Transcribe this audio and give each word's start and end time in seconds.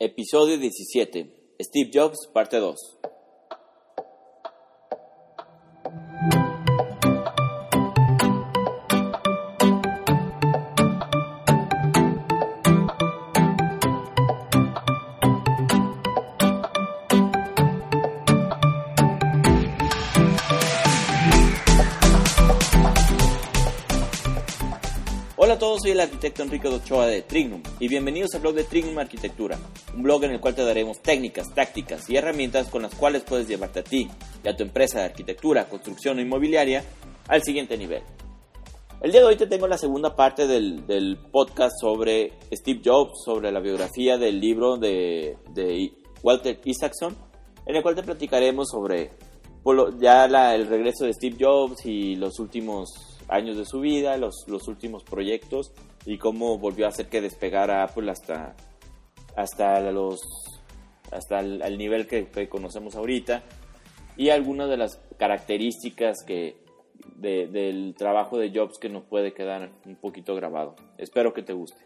Episodio 0.00 0.58
17. 0.58 1.54
Steve 1.56 1.88
Jobs, 1.88 2.26
parte 2.32 2.58
2. 2.58 2.74
Soy 25.84 25.90
el 25.90 26.00
arquitecto 26.00 26.42
Enrique 26.42 26.66
Ochoa 26.66 27.06
de 27.06 27.20
Trignum 27.20 27.62
y 27.78 27.88
bienvenidos 27.88 28.34
al 28.34 28.40
blog 28.40 28.54
de 28.54 28.64
Trignum 28.64 28.98
Arquitectura, 28.98 29.58
un 29.94 30.02
blog 30.02 30.24
en 30.24 30.30
el 30.30 30.40
cual 30.40 30.54
te 30.54 30.64
daremos 30.64 31.02
técnicas, 31.02 31.52
tácticas 31.54 32.08
y 32.08 32.16
herramientas 32.16 32.70
con 32.70 32.80
las 32.80 32.94
cuales 32.94 33.22
puedes 33.22 33.46
llevarte 33.46 33.80
a 33.80 33.84
ti 33.84 34.08
y 34.42 34.48
a 34.48 34.56
tu 34.56 34.62
empresa 34.62 35.00
de 35.00 35.04
arquitectura, 35.04 35.68
construcción 35.68 36.16
o 36.16 36.22
inmobiliaria 36.22 36.82
al 37.28 37.42
siguiente 37.42 37.76
nivel. 37.76 38.02
El 39.02 39.12
día 39.12 39.20
de 39.20 39.26
hoy 39.26 39.36
te 39.36 39.46
tengo 39.46 39.68
la 39.68 39.76
segunda 39.76 40.16
parte 40.16 40.46
del, 40.46 40.86
del 40.86 41.18
podcast 41.30 41.74
sobre 41.78 42.32
Steve 42.50 42.80
Jobs, 42.82 43.22
sobre 43.22 43.52
la 43.52 43.60
biografía 43.60 44.16
del 44.16 44.40
libro 44.40 44.78
de, 44.78 45.36
de 45.52 45.92
Walter 46.22 46.62
Isaacson, 46.64 47.14
en 47.66 47.76
el 47.76 47.82
cual 47.82 47.94
te 47.94 48.02
platicaremos 48.02 48.70
sobre 48.70 49.10
ya 50.00 50.28
la, 50.28 50.54
el 50.54 50.66
regreso 50.66 51.04
de 51.04 51.12
Steve 51.12 51.36
Jobs 51.38 51.84
y 51.84 52.16
los 52.16 52.38
últimos 52.38 53.13
años 53.34 53.56
de 53.56 53.64
su 53.64 53.80
vida, 53.80 54.16
los, 54.16 54.44
los 54.46 54.68
últimos 54.68 55.04
proyectos 55.04 55.72
y 56.06 56.18
cómo 56.18 56.58
volvió 56.58 56.86
a 56.86 56.90
hacer 56.90 57.08
que 57.08 57.20
despegara 57.20 57.82
Apple 57.82 58.10
hasta, 58.10 58.54
hasta 59.36 59.80
los 59.90 60.20
hasta 61.14 61.40
el, 61.40 61.78
nivel 61.78 62.06
que, 62.06 62.48
conocemos 62.48 62.96
ahorita 62.96 63.42
y 64.16 64.30
algunas 64.30 64.68
de 64.68 64.76
las 64.76 65.00
características 65.16 66.24
que 66.26 66.62
del 67.16 67.94
trabajo 67.96 68.38
de 68.38 68.52
Jobs 68.52 68.78
que 68.78 68.88
nos 68.88 69.04
puede 69.04 69.32
quedar 69.32 69.70
un 69.86 69.96
poquito 69.96 70.34
grabado. 70.34 70.74
Espero 70.98 71.32
que 71.32 71.42
te 71.42 71.52
guste. 71.52 71.80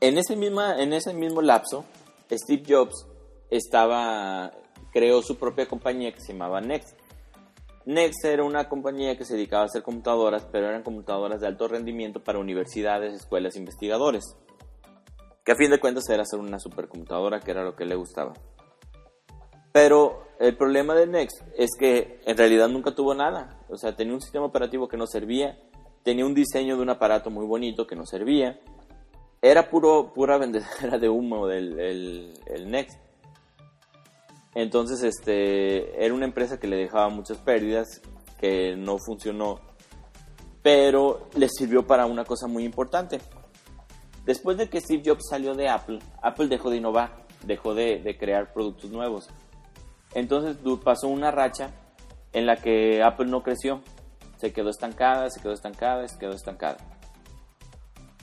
En 0.00 0.18
ese, 0.18 0.36
misma, 0.36 0.80
en 0.80 0.92
ese 0.92 1.14
mismo 1.14 1.42
lapso, 1.42 1.84
Steve 2.30 2.62
Jobs 2.68 3.06
estaba 3.50 4.52
creó 4.92 5.22
su 5.22 5.36
propia 5.36 5.66
compañía 5.66 6.12
que 6.12 6.20
se 6.20 6.32
llamaba 6.32 6.60
Next. 6.60 6.98
Next 7.86 8.24
era 8.24 8.44
una 8.44 8.68
compañía 8.68 9.16
que 9.16 9.24
se 9.24 9.34
dedicaba 9.34 9.62
a 9.62 9.66
hacer 9.66 9.82
computadoras, 9.82 10.46
pero 10.52 10.68
eran 10.68 10.82
computadoras 10.82 11.40
de 11.40 11.46
alto 11.46 11.68
rendimiento 11.68 12.22
para 12.22 12.38
universidades, 12.38 13.14
escuelas, 13.14 13.56
investigadores. 13.56 14.24
Que 15.42 15.52
a 15.52 15.56
fin 15.56 15.70
de 15.70 15.80
cuentas 15.80 16.04
era 16.10 16.22
hacer 16.22 16.38
una 16.38 16.58
supercomputadora, 16.58 17.40
que 17.40 17.50
era 17.50 17.64
lo 17.64 17.74
que 17.74 17.86
le 17.86 17.94
gustaba. 17.94 18.34
Pero 19.72 20.26
el 20.38 20.56
problema 20.56 20.94
de 20.94 21.06
Next 21.06 21.42
es 21.56 21.70
que 21.78 22.20
en 22.26 22.36
realidad 22.36 22.68
nunca 22.68 22.94
tuvo 22.94 23.14
nada. 23.14 23.58
O 23.70 23.76
sea, 23.78 23.96
tenía 23.96 24.12
un 24.12 24.20
sistema 24.20 24.44
operativo 24.44 24.86
que 24.86 24.98
no 24.98 25.06
servía, 25.06 25.58
tenía 26.02 26.26
un 26.26 26.34
diseño 26.34 26.76
de 26.76 26.82
un 26.82 26.90
aparato 26.90 27.30
muy 27.30 27.46
bonito 27.46 27.86
que 27.86 27.96
no 27.96 28.04
servía. 28.04 28.60
Era 29.40 29.70
puro, 29.70 30.12
pura 30.12 30.36
vendedera 30.38 30.98
de 30.98 31.08
humo 31.08 31.46
del 31.46 31.78
el 32.46 32.70
Next. 32.70 33.07
Entonces, 34.54 35.02
este, 35.02 36.04
era 36.04 36.14
una 36.14 36.24
empresa 36.24 36.58
que 36.58 36.66
le 36.66 36.76
dejaba 36.76 37.08
muchas 37.08 37.38
pérdidas, 37.38 38.00
que 38.38 38.76
no 38.76 38.98
funcionó, 38.98 39.60
pero 40.62 41.28
le 41.36 41.48
sirvió 41.48 41.86
para 41.86 42.06
una 42.06 42.24
cosa 42.24 42.46
muy 42.46 42.64
importante. 42.64 43.20
Después 44.24 44.56
de 44.58 44.68
que 44.68 44.80
Steve 44.80 45.02
Jobs 45.04 45.28
salió 45.28 45.54
de 45.54 45.68
Apple, 45.68 46.00
Apple 46.22 46.48
dejó 46.48 46.70
de 46.70 46.76
innovar, 46.76 47.26
dejó 47.44 47.74
de, 47.74 48.16
crear 48.18 48.52
productos 48.52 48.90
nuevos. 48.90 49.28
Entonces 50.14 50.56
pasó 50.84 51.08
una 51.08 51.30
racha 51.30 51.70
en 52.32 52.46
la 52.46 52.56
que 52.56 53.02
Apple 53.02 53.26
no 53.26 53.42
creció, 53.42 53.80
se 54.36 54.52
quedó 54.52 54.70
estancada, 54.70 55.30
se 55.30 55.40
quedó 55.40 55.52
estancada, 55.52 56.06
se 56.06 56.18
quedó 56.18 56.32
estancada. 56.32 56.76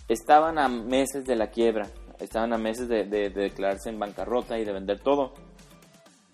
Estaban 0.08 0.60
a 0.60 0.68
meses 0.68 1.26
de 1.26 1.36
la 1.36 1.48
quiebra, 1.50 1.88
estaban 2.20 2.54
a 2.54 2.58
meses 2.58 2.88
de, 2.88 3.06
de 3.06 3.30
declararse 3.30 3.90
en 3.90 4.00
bancarrota 4.00 4.60
y 4.60 4.66
de 4.66 4.74
vender 4.74 5.00
todo. 5.00 5.34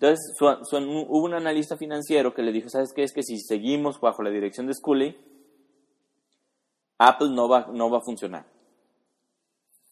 Entonces, 0.02 0.34
hubo 0.40 1.24
un 1.24 1.34
analista 1.34 1.76
financiero 1.76 2.34
que 2.34 2.42
le 2.42 2.50
dijo, 2.50 2.68
¿sabes 2.68 2.92
qué? 2.92 3.04
Es 3.04 3.12
que 3.12 3.22
si 3.22 3.38
seguimos 3.38 4.00
bajo 4.00 4.24
la 4.24 4.30
dirección 4.30 4.66
de 4.66 4.74
Scully, 4.74 5.16
Apple 6.98 7.28
no 7.30 7.48
va, 7.48 7.58
a 7.60 8.00
funcionar. 8.00 8.44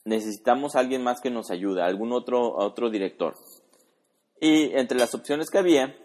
Necesitamos 0.05 0.75
a 0.75 0.81
alguien 0.81 1.05
más 1.05 1.21
que 1.21 1.31
nos 1.31 1.53
ayude, 1.53 1.83
algún 1.83 2.13
otro, 2.13 2.91
director. 2.91 3.37
Y 4.41 4.77
entre 4.77 4.99
las 4.99 5.15
opciones 5.15 5.49
que 5.49 5.59
había, 5.59 5.97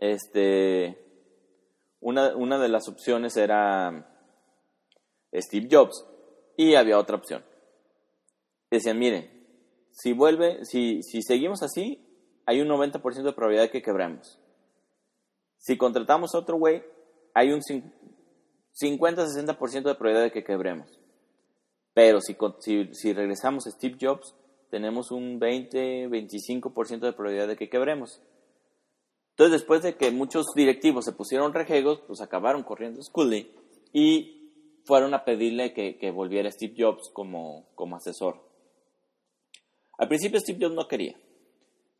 este, 0.00 0.98
una, 2.00 2.58
de 2.58 2.68
las 2.68 2.88
opciones 2.88 3.36
era 3.36 4.04
Steve 5.32 5.68
Jobs 5.70 6.04
y 6.56 6.74
había 6.74 6.98
otra 6.98 7.18
opción. 7.18 7.44
Decían, 8.68 8.98
miren, 8.98 9.30
si 9.92 10.12
vuelve, 10.12 10.64
si 10.64 11.02
seguimos 11.22 11.62
así, 11.62 12.03
hay 12.46 12.60
un 12.60 12.68
90% 12.68 13.22
de 13.22 13.32
probabilidad 13.32 13.64
de 13.64 13.70
que 13.70 13.82
quebremos. 13.82 14.38
Si 15.58 15.76
contratamos 15.76 16.34
a 16.34 16.38
otro 16.38 16.56
güey, 16.58 16.82
hay 17.32 17.52
un 17.52 17.60
50-60% 17.60 19.82
de 19.82 19.94
probabilidad 19.94 20.24
de 20.24 20.32
que 20.32 20.44
quebremos. 20.44 20.98
Pero 21.94 22.20
si, 22.20 23.12
regresamos 23.12 23.66
a 23.66 23.70
Steve 23.70 23.96
Jobs, 24.00 24.34
tenemos 24.70 25.10
un 25.10 25.40
20-25% 25.40 27.00
de 27.00 27.12
probabilidad 27.12 27.48
de 27.48 27.56
que 27.56 27.70
quebremos. 27.70 28.20
Entonces, 29.30 29.60
después 29.60 29.82
de 29.82 29.96
que 29.96 30.10
muchos 30.10 30.46
directivos 30.54 31.04
se 31.04 31.12
pusieron 31.12 31.54
rejegos, 31.54 32.00
pues 32.06 32.20
acabaron 32.20 32.62
corriendo 32.62 33.02
Scully 33.02 33.50
y 33.92 34.50
fueron 34.84 35.14
a 35.14 35.24
pedirle 35.24 35.72
que, 35.72 35.98
que 35.98 36.10
volviera 36.10 36.50
Steve 36.50 36.74
Jobs 36.76 37.10
como, 37.12 37.66
como 37.74 37.96
asesor. 37.96 38.42
Al 39.98 40.08
principio 40.08 40.40
Steve 40.40 40.58
Jobs 40.60 40.74
no 40.74 40.88
quería. 40.88 41.16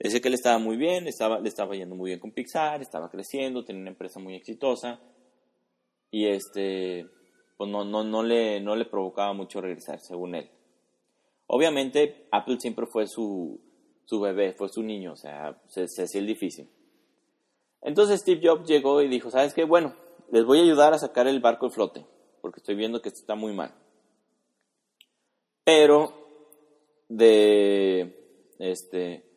Decía 0.05 0.21
que 0.21 0.29
él 0.29 0.35
estaba 0.35 0.59
muy 0.59 0.77
bien, 0.77 1.07
estaba, 1.09 1.41
le 1.41 1.49
estaba 1.49 1.75
yendo 1.75 1.95
muy 1.95 2.11
bien 2.11 2.21
con 2.21 2.31
Pixar, 2.31 2.83
estaba 2.83 3.11
creciendo, 3.11 3.65
tenía 3.65 3.81
una 3.81 3.93
empresa 3.93 4.21
muy 4.21 4.35
exitosa 4.35 5.01
y 6.11 6.27
este, 6.27 7.09
pues 7.57 7.71
no, 7.71 7.87
no, 7.87 8.05
no, 8.05 8.23
le, 8.23 8.61
no 8.61 8.77
le 8.77 8.85
provocaba 8.85 9.33
mucho 9.33 9.63
regresar, 9.63 10.01
según 10.01 10.35
él. 10.35 10.51
Obviamente, 11.47 12.29
Apple 12.33 12.59
siempre 12.61 12.85
fue 12.85 13.07
su, 13.07 13.59
su 14.05 14.21
bebé, 14.21 14.53
fue 14.53 14.69
su 14.69 14.83
niño, 14.83 15.15
o 15.15 15.17
sea, 15.17 15.59
se, 15.69 15.89
se 15.89 16.03
hacía 16.03 16.21
el 16.21 16.27
difícil. 16.27 16.69
Entonces 17.81 18.21
Steve 18.21 18.43
Jobs 18.47 18.69
llegó 18.69 19.01
y 19.01 19.09
dijo, 19.09 19.31
¿sabes 19.31 19.55
qué? 19.55 19.65
Bueno, 19.65 19.97
les 20.31 20.45
voy 20.45 20.59
a 20.59 20.65
ayudar 20.65 20.93
a 20.93 20.99
sacar 20.99 21.27
el 21.29 21.41
barco 21.41 21.69
de 21.69 21.75
flote, 21.75 22.07
porque 22.43 22.61
estoy 22.61 22.75
viendo 22.75 23.01
que 23.01 23.09
está 23.09 23.37
muy 23.37 23.55
mal. 23.55 23.75
Pero 25.65 26.13
de 27.09 28.45
este 28.59 29.34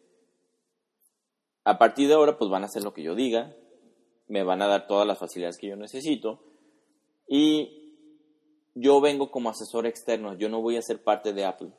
a 1.68 1.78
partir 1.78 2.08
de 2.08 2.14
ahora, 2.14 2.38
pues 2.38 2.50
van 2.50 2.64
a 2.64 2.68
hacer 2.68 2.82
lo 2.82 2.94
que 2.94 3.04
yo 3.04 3.14
diga, 3.14 3.54
me 4.30 4.44
van 4.44 4.62
a 4.62 4.68
dar 4.68 4.88
todas 4.88 5.06
las 5.06 5.20
facilidades 5.20 5.58
que 5.58 5.68
yo 5.68 5.76
necesito 5.76 6.40
y 7.28 7.94
yo 8.74 9.02
vengo 9.02 9.32
como 9.32 9.50
asesor 9.50 9.86
externo, 9.86 10.34
yo 10.38 10.48
no 10.48 10.62
voy 10.62 10.78
a 10.78 10.82
ser 10.82 11.04
parte 11.04 11.34
de 11.34 11.44
Apple. 11.44 11.74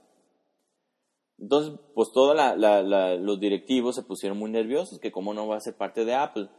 Entonces, 1.38 1.80
pues 1.94 2.12
todos 2.12 2.36
los 2.36 3.40
directivos 3.40 3.94
se 3.94 4.02
pusieron 4.02 4.36
muy 4.36 4.50
nerviosos, 4.50 4.98
que 4.98 5.10
cómo 5.10 5.32
no 5.32 5.48
va 5.48 5.56
a 5.56 5.60
ser 5.60 5.74
parte 5.74 6.04
de 6.04 6.14
Apple. 6.14 6.50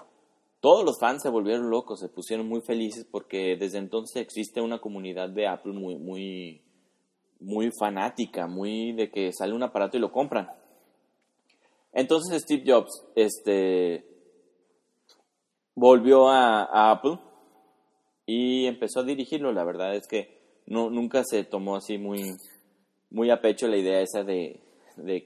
Todos 0.59 0.83
los 0.83 0.97
fans 0.99 1.21
se 1.21 1.29
volvieron 1.29 1.69
locos, 1.69 1.99
se 1.99 2.09
pusieron 2.09 2.47
muy 2.47 2.61
felices 2.61 3.05
porque 3.05 3.55
desde 3.57 3.77
entonces 3.77 4.23
existe 4.23 4.59
una 4.59 4.81
comunidad 4.81 5.29
de 5.29 5.45
Apple 5.45 5.73
muy, 5.73 5.97
muy, 5.97 6.63
muy 7.39 7.69
fanática, 7.77 8.47
muy 8.47 8.93
de 8.93 9.11
que 9.11 9.31
sale 9.33 9.53
un 9.53 9.61
aparato 9.61 9.97
y 9.97 9.99
lo 9.99 10.11
compran. 10.11 10.49
Entonces 11.93 12.43
Steve 12.43 12.63
Jobs 12.65 13.05
este, 13.15 14.05
volvió 15.75 16.29
a, 16.29 16.91
Apple 16.91 17.19
y 18.25 18.65
empezó 18.65 18.99
a 18.99 19.03
dirigirlo. 19.03 19.51
La 19.51 19.63
verdad 19.63 19.95
es 19.95 20.07
que 20.07 20.61
no, 20.67 20.89
nunca 20.89 21.23
se 21.23 21.43
tomó 21.43 21.75
así 21.75 21.97
muy, 21.97 22.35
muy 23.09 23.31
a 23.31 23.41
pecho 23.41 23.67
la 23.67 23.77
idea 23.77 24.01
esa 24.01 24.23
de, 24.23 24.61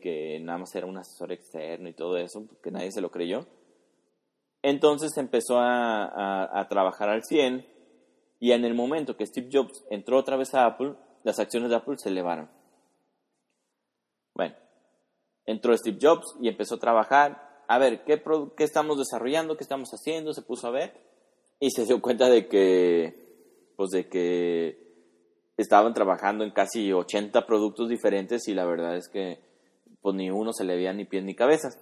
que 0.01 0.39
nada 0.41 0.59
más 0.59 0.73
era 0.75 0.85
un 0.85 0.97
asesor 0.97 1.31
externo 1.31 1.89
y 1.89 1.93
todo 1.93 2.17
eso, 2.17 2.45
porque 2.47 2.71
nadie 2.71 2.91
se 2.91 3.01
lo 3.01 3.11
creyó. 3.11 3.45
Entonces 4.61 5.17
empezó 5.17 5.57
a, 5.57 6.59
a, 6.59 6.67
trabajar 6.69 7.09
al 7.09 7.23
100 7.23 7.65
y 8.39 8.51
en 8.51 8.63
el 8.63 8.73
momento 8.73 9.17
que 9.17 9.25
Steve 9.25 9.49
Jobs 9.51 9.83
entró 9.89 10.17
otra 10.17 10.37
vez 10.37 10.53
a 10.53 10.65
Apple, 10.65 10.93
las 11.23 11.39
acciones 11.39 11.69
de 11.69 11.75
Apple 11.75 11.97
se 11.97 12.09
elevaron. 12.09 12.49
Bueno, 14.33 14.55
entró 15.45 15.75
Steve 15.77 15.97
Jobs 16.01 16.35
y 16.41 16.47
empezó 16.47 16.75
a 16.75 16.79
trabajar. 16.79 17.63
A 17.67 17.77
ver, 17.77 18.03
¿qué, 18.03 18.21
¿qué 18.57 18.63
estamos 18.63 18.97
desarrollando? 18.97 19.57
¿Qué 19.57 19.63
estamos 19.63 19.89
haciendo? 19.91 20.33
Se 20.33 20.41
puso 20.41 20.67
a 20.67 20.71
ver 20.71 20.93
y 21.59 21.71
se 21.71 21.85
dio 21.85 22.01
cuenta 22.01 22.29
de 22.29 22.47
que, 22.47 23.73
pues 23.75 23.89
de 23.91 24.09
que 24.09 24.83
estaban 25.57 25.93
trabajando 25.93 26.43
en 26.43 26.51
casi 26.51 26.91
80 26.91 27.45
productos 27.45 27.89
diferentes 27.89 28.47
y 28.47 28.53
la 28.53 28.65
verdad 28.65 28.97
es 28.97 29.07
que 29.07 29.39
pues 30.01 30.15
ni 30.15 30.29
uno 30.29 30.51
se 30.51 30.65
le 30.65 30.75
veía 30.75 30.93
ni 30.93 31.05
pies 31.05 31.23
ni 31.23 31.35
cabezas. 31.35 31.79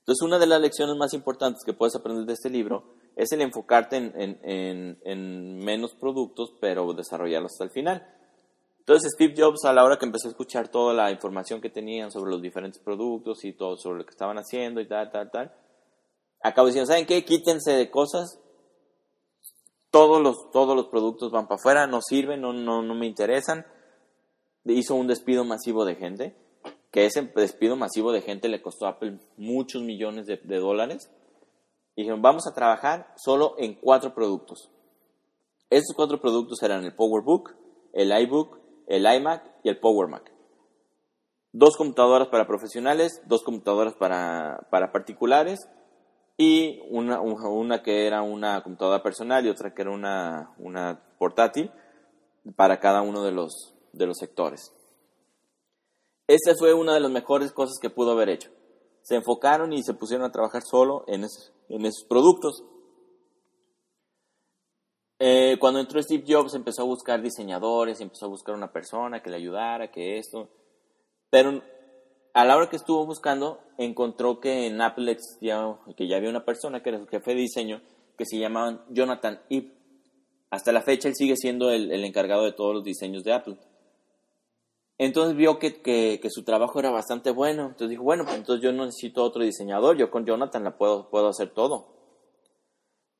Entonces, 0.00 0.22
una 0.22 0.38
de 0.38 0.46
las 0.46 0.60
lecciones 0.60 0.94
más 0.96 1.14
importantes 1.14 1.64
que 1.64 1.72
puedes 1.72 1.96
aprender 1.96 2.26
de 2.26 2.34
este 2.34 2.50
libro 2.50 2.94
es 3.16 3.32
el 3.32 3.40
enfocarte 3.40 3.96
en, 3.96 5.58
menos 5.58 5.94
productos, 5.94 6.54
pero 6.60 6.92
desarrollarlos 6.92 7.52
hasta 7.52 7.64
el 7.64 7.70
final. 7.70 8.06
Entonces, 8.86 9.14
Steve 9.14 9.34
Jobs, 9.36 9.64
a 9.64 9.72
la 9.72 9.82
hora 9.82 9.98
que 9.98 10.06
empecé 10.06 10.28
a 10.28 10.30
escuchar 10.30 10.68
toda 10.68 10.94
la 10.94 11.10
información 11.10 11.60
que 11.60 11.70
tenían 11.70 12.12
sobre 12.12 12.30
los 12.30 12.40
diferentes 12.40 12.80
productos 12.80 13.44
y 13.44 13.52
todo 13.52 13.76
sobre 13.76 13.98
lo 13.98 14.04
que 14.04 14.12
estaban 14.12 14.38
haciendo 14.38 14.80
y 14.80 14.86
tal, 14.86 15.10
tal, 15.10 15.28
tal, 15.32 15.52
acabo 16.40 16.68
diciendo, 16.68 16.86
¿saben 16.86 17.04
qué? 17.04 17.24
Quítense 17.24 17.72
de 17.72 17.90
cosas. 17.90 18.38
Todos 19.90 20.22
los, 20.22 20.52
todos 20.52 20.76
los 20.76 20.86
productos 20.86 21.32
van 21.32 21.48
para 21.48 21.56
afuera, 21.56 21.86
no 21.88 22.00
sirven, 22.00 22.40
no, 22.40 22.52
no, 22.52 22.80
no 22.80 22.94
me 22.94 23.06
interesan. 23.06 23.66
Hizo 24.64 24.94
un 24.94 25.08
despido 25.08 25.44
masivo 25.44 25.84
de 25.84 25.96
gente 25.96 26.36
que 26.92 27.06
ese 27.06 27.22
despido 27.34 27.74
masivo 27.74 28.12
de 28.12 28.22
gente 28.22 28.48
le 28.48 28.62
costó 28.62 28.86
a 28.86 28.90
Apple 28.90 29.18
muchos 29.36 29.82
millones 29.82 30.26
de, 30.26 30.38
dólares. 30.58 31.10
Y 31.96 32.02
dijeron, 32.02 32.22
vamos 32.22 32.46
a 32.46 32.54
trabajar 32.54 33.12
solo 33.16 33.56
en 33.58 33.74
cuatro 33.74 34.14
productos. 34.14 34.70
Esos 35.70 35.94
cuatro 35.96 36.20
productos 36.20 36.62
eran 36.62 36.84
el 36.84 36.94
PowerBook, 36.94 37.54
el 37.92 38.16
iBook, 38.22 38.65
el 38.86 39.06
iMac 39.06 39.42
y 39.62 39.68
el 39.68 39.78
PowerMac. 39.78 40.32
Dos 41.52 41.76
computadoras 41.76 42.28
para 42.28 42.46
profesionales, 42.46 43.22
dos 43.26 43.42
computadoras 43.42 43.94
para, 43.94 44.68
particulares 44.70 45.68
y 46.36 46.80
una, 46.90 47.20
una, 47.20 47.82
que 47.82 48.06
era 48.06 48.22
una 48.22 48.62
computadora 48.62 49.02
personal 49.02 49.46
y 49.46 49.48
otra 49.48 49.72
que 49.72 49.82
era 49.82 49.90
una, 49.90 50.54
una 50.58 51.00
portátil 51.18 51.70
para 52.56 52.78
cada 52.78 53.02
uno 53.02 53.22
de 53.22 53.32
los, 53.32 53.74
de 53.92 54.06
los 54.06 54.18
sectores. 54.18 54.72
Esa 56.28 56.54
fue 56.58 56.74
una 56.74 56.94
de 56.94 57.00
las 57.00 57.10
mejores 57.10 57.52
cosas 57.52 57.78
que 57.80 57.90
pudo 57.90 58.12
haber 58.12 58.28
hecho. 58.28 58.50
Se 59.02 59.14
enfocaron 59.14 59.72
y 59.72 59.82
se 59.82 59.94
pusieron 59.94 60.26
a 60.26 60.32
trabajar 60.32 60.62
solo 60.62 61.04
en, 61.06 61.24
esos, 61.24 62.04
productos. 62.08 62.64
Eh, 65.18 65.56
cuando 65.58 65.80
entró 65.80 66.02
Steve 66.02 66.24
Jobs 66.26 66.54
empezó 66.54 66.82
a 66.82 66.86
buscar 66.86 67.22
diseñadores, 67.22 68.00
empezó 68.00 68.26
a 68.26 68.28
buscar 68.28 68.54
una 68.54 68.72
persona 68.72 69.22
que 69.22 69.30
le 69.30 69.36
ayudara, 69.36 69.90
que 69.90 70.18
esto. 70.18 70.48
Pero 71.30 71.62
a 72.34 72.44
la 72.44 72.56
hora 72.56 72.68
que 72.68 72.76
estuvo 72.76 73.06
buscando, 73.06 73.60
encontró 73.78 74.40
que 74.40 74.66
en 74.66 74.80
Apple 74.80 75.12
existía, 75.12 75.78
que 75.96 76.06
ya 76.06 76.16
había 76.16 76.30
una 76.30 76.44
persona 76.44 76.82
que 76.82 76.90
era 76.90 76.98
su 76.98 77.06
jefe 77.06 77.32
de 77.32 77.40
diseño, 77.40 77.82
que 78.16 78.26
se 78.26 78.38
llamaba 78.38 78.84
Jonathan 78.90 79.40
Ive. 79.48 79.72
Hasta 80.50 80.72
la 80.72 80.82
fecha 80.82 81.08
él 81.08 81.14
sigue 81.14 81.36
siendo 81.36 81.70
el 81.70 82.04
encargado 82.04 82.44
de 82.44 82.52
todos 82.52 82.74
los 82.74 82.84
diseños 82.84 83.24
de 83.24 83.32
Apple. 83.32 83.58
Entonces 84.98 85.36
vio 85.36 85.58
que, 85.58 85.82
que, 85.82 86.30
su 86.30 86.42
trabajo 86.42 86.78
era 86.80 86.90
bastante 86.90 87.30
bueno. 87.30 87.66
Entonces 87.66 87.90
dijo, 87.90 88.02
bueno, 88.02 88.24
pues 88.24 88.36
entonces 88.36 88.62
yo 88.62 88.72
no 88.72 88.86
necesito 88.86 89.22
otro 89.22 89.42
diseñador, 89.42 89.96
yo 89.96 90.10
con 90.10 90.24
Jonathan 90.24 90.64
la 90.64 90.76
puedo, 90.76 91.10
puedo 91.10 91.28
hacer 91.28 91.50
todo. 91.50 91.95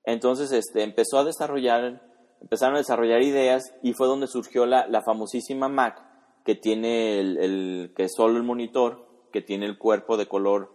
Entonces 0.07 0.51
este, 0.53 0.83
empezó 0.83 1.19
a 1.19 1.25
desarrollar, 1.25 2.01
empezaron 2.41 2.77
a 2.77 2.79
desarrollar 2.79 3.21
ideas 3.23 3.75
y 3.83 3.93
fue 3.93 4.07
donde 4.07 4.27
surgió 4.27 4.65
la, 4.65 4.87
la 4.87 5.03
famosísima 5.03 5.69
Mac 5.69 6.03
que 6.45 6.55
tiene 6.55 7.21
el, 7.21 7.93
que 7.95 8.05
es 8.05 8.13
solo 8.17 8.39
el 8.39 8.45
monitor, 8.45 9.07
que 9.33 9.43
tiene 9.43 9.67
el 9.67 9.77
cuerpo 9.77 10.17
de 10.17 10.27
color 10.27 10.73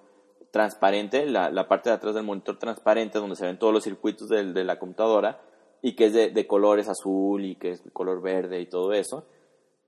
transparente, 0.52 1.26
la, 1.26 1.50
la, 1.50 1.68
parte 1.68 1.90
de 1.90 1.96
atrás 1.96 2.14
del 2.14 2.26
monitor 2.26 2.60
transparente 2.60 3.18
donde 3.18 3.38
se 3.38 3.46
ven 3.46 3.58
todos 3.58 3.74
los 3.74 3.84
circuitos 3.84 4.28
de, 4.28 4.52
de 4.52 4.64
la 4.64 4.78
computadora 4.78 5.42
y 5.82 5.96
que 5.96 6.06
es 6.06 6.14
de, 6.14 6.30
de 6.30 6.46
colores 6.46 6.90
azul 6.90 7.44
y 7.44 7.56
que 7.56 7.70
es 7.72 7.84
de 7.84 7.90
color 7.90 8.22
verde 8.22 8.60
y 8.60 8.68
todo 8.68 8.94
eso 8.94 9.26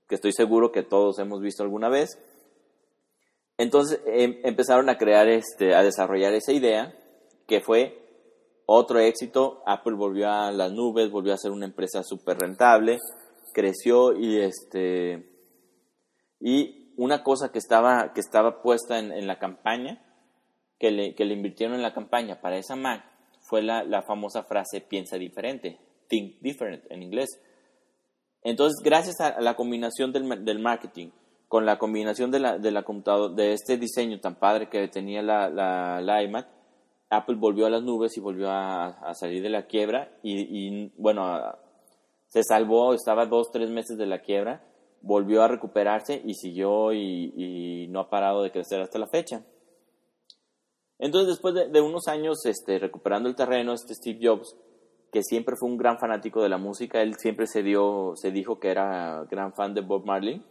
que 0.08 0.14
estoy 0.14 0.32
seguro 0.32 0.72
que 0.72 0.82
todos 0.82 1.18
hemos 1.18 1.40
visto 1.40 1.62
alguna 1.62 1.88
vez. 1.88 2.18
Entonces 3.56 4.00
em, 4.06 4.38
empezaron 4.44 4.88
a 4.88 4.98
crear, 4.98 5.28
este, 5.28 5.74
a 5.74 5.82
desarrollar 5.82 6.34
esa 6.34 6.52
idea, 6.52 6.94
que 7.46 7.60
fue 7.60 8.03
otro 8.66 8.98
éxito. 8.98 9.62
Apple 9.66 9.94
volvió 9.94 10.30
a 10.30 10.52
las 10.52 10.72
nubes, 10.72 11.10
volvió 11.10 11.34
a 11.34 11.38
ser 11.38 11.50
una 11.50 11.66
empresa 11.66 12.02
súper 12.02 12.38
rentable, 12.38 12.98
creció 13.52 14.16
y 14.16 14.38
este 14.38 15.30
y 16.40 16.92
una 16.96 17.22
cosa 17.22 17.50
que 17.50 17.58
estaba, 17.58 18.12
que 18.12 18.20
estaba 18.20 18.62
puesta 18.62 18.98
en, 18.98 19.26
la 19.26 19.38
campaña, 19.38 20.04
que 20.78 20.90
le, 20.90 21.14
que 21.14 21.24
le, 21.24 21.34
invirtieron 21.34 21.74
en 21.74 21.82
la 21.82 21.94
campaña 21.94 22.40
para 22.40 22.58
esa 22.58 22.76
Mac, 22.76 23.04
fue 23.40 23.62
la, 23.62 23.82
la 23.82 24.02
famosa 24.02 24.44
frase 24.44 24.80
piensa 24.80 25.16
diferente, 25.16 25.78
think 26.08 26.40
different 26.40 26.84
en 26.90 27.02
inglés 27.02 27.40
entonces, 28.44 28.82
gracias 28.84 29.20
a 29.20 29.40
la 29.40 29.56
combinación 29.56 30.12
del, 30.12 30.44
del 30.44 30.58
marketing, 30.58 31.08
con 31.48 31.64
la 31.64 31.78
combinación 31.78 32.30
de 32.30 32.40
la, 32.40 32.58
de 32.58 32.70
la 32.70 32.84
de 33.34 33.52
este 33.54 33.78
diseño 33.78 34.20
tan 34.20 34.38
padre 34.38 34.68
que 34.68 34.86
tenía 34.88 35.22
la, 35.22 35.48
la, 35.48 36.22
iMac, 36.22 36.46
Apple 37.10 37.36
volvió 37.36 37.66
a 37.66 37.70
las 37.70 37.82
nubes 37.82 38.16
y 38.16 38.20
volvió 38.20 38.50
a, 38.50 39.14
salir 39.14 39.42
de 39.42 39.50
la 39.50 39.66
quiebra 39.66 40.16
y, 40.22 40.90
bueno, 40.96 41.40
se 42.28 42.42
salvó, 42.42 42.94
estaba 42.94 43.26
dos, 43.26 43.50
tres 43.52 43.70
meses 43.70 43.96
de 43.96 44.06
la 44.06 44.20
quiebra, 44.20 44.64
volvió 45.00 45.42
a 45.42 45.48
recuperarse 45.48 46.20
y 46.24 46.34
siguió 46.34 46.92
y, 46.92 47.86
no 47.90 48.00
ha 48.00 48.10
parado 48.10 48.42
de 48.42 48.50
crecer 48.50 48.80
hasta 48.80 48.98
la 48.98 49.06
fecha. 49.06 49.44
Entonces, 50.98 51.28
después 51.28 51.54
de, 51.54 51.68
de 51.68 51.80
unos 51.80 52.08
años 52.08 52.44
este, 52.46 52.78
recuperando 52.78 53.28
el 53.28 53.34
terreno, 53.34 53.72
este 53.72 53.94
Steve 53.94 54.18
Jobs 54.22 54.56
que 55.14 55.22
siempre 55.22 55.54
fue 55.56 55.68
un 55.68 55.76
gran 55.76 55.96
fanático 56.00 56.42
de 56.42 56.48
la 56.48 56.58
música. 56.58 57.00
Él 57.00 57.14
siempre 57.14 57.46
se, 57.46 57.62
dio, 57.62 58.14
se 58.16 58.32
dijo 58.32 58.58
que 58.58 58.68
era 58.68 59.24
gran 59.30 59.54
fan 59.54 59.72
de 59.72 59.80
Bob 59.80 60.04
Marley. 60.04 60.44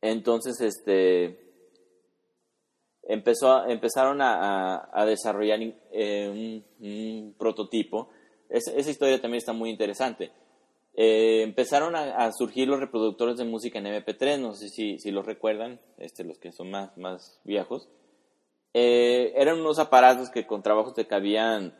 Entonces, 0.00 0.58
este, 0.62 1.49
empezó, 3.02 3.66
empezaron 3.66 4.18
a, 4.20 5.04
desarrollar 5.06 5.60
eh, 5.92 6.62
un, 6.80 7.34
prototipo. 7.38 8.10
esa 8.48 8.90
historia 8.90 9.20
también 9.20 9.38
está 9.38 9.52
muy 9.52 9.70
interesante. 9.70 10.32
Eh, 10.94 11.42
empezaron 11.42 11.94
a, 11.94 12.30
surgir 12.32 12.68
los 12.68 12.80
reproductores 12.80 13.36
de 13.36 13.44
música 13.44 13.78
en 13.78 13.86
MP3, 13.86 14.38
no 14.38 14.54
sé 14.54 14.68
si, 14.68 14.98
si 14.98 15.10
los 15.10 15.24
recuerdan, 15.24 15.80
este, 15.98 16.24
los 16.24 16.38
que 16.38 16.52
son 16.52 16.70
más, 16.70 16.96
más 16.96 17.40
viejos. 17.44 17.88
Eh, 18.74 19.32
eran 19.36 19.60
unos 19.60 19.78
aparatos 19.78 20.30
que 20.30 20.46
con 20.46 20.62
trabajos 20.62 20.94
te 20.94 21.06
cabían 21.06 21.74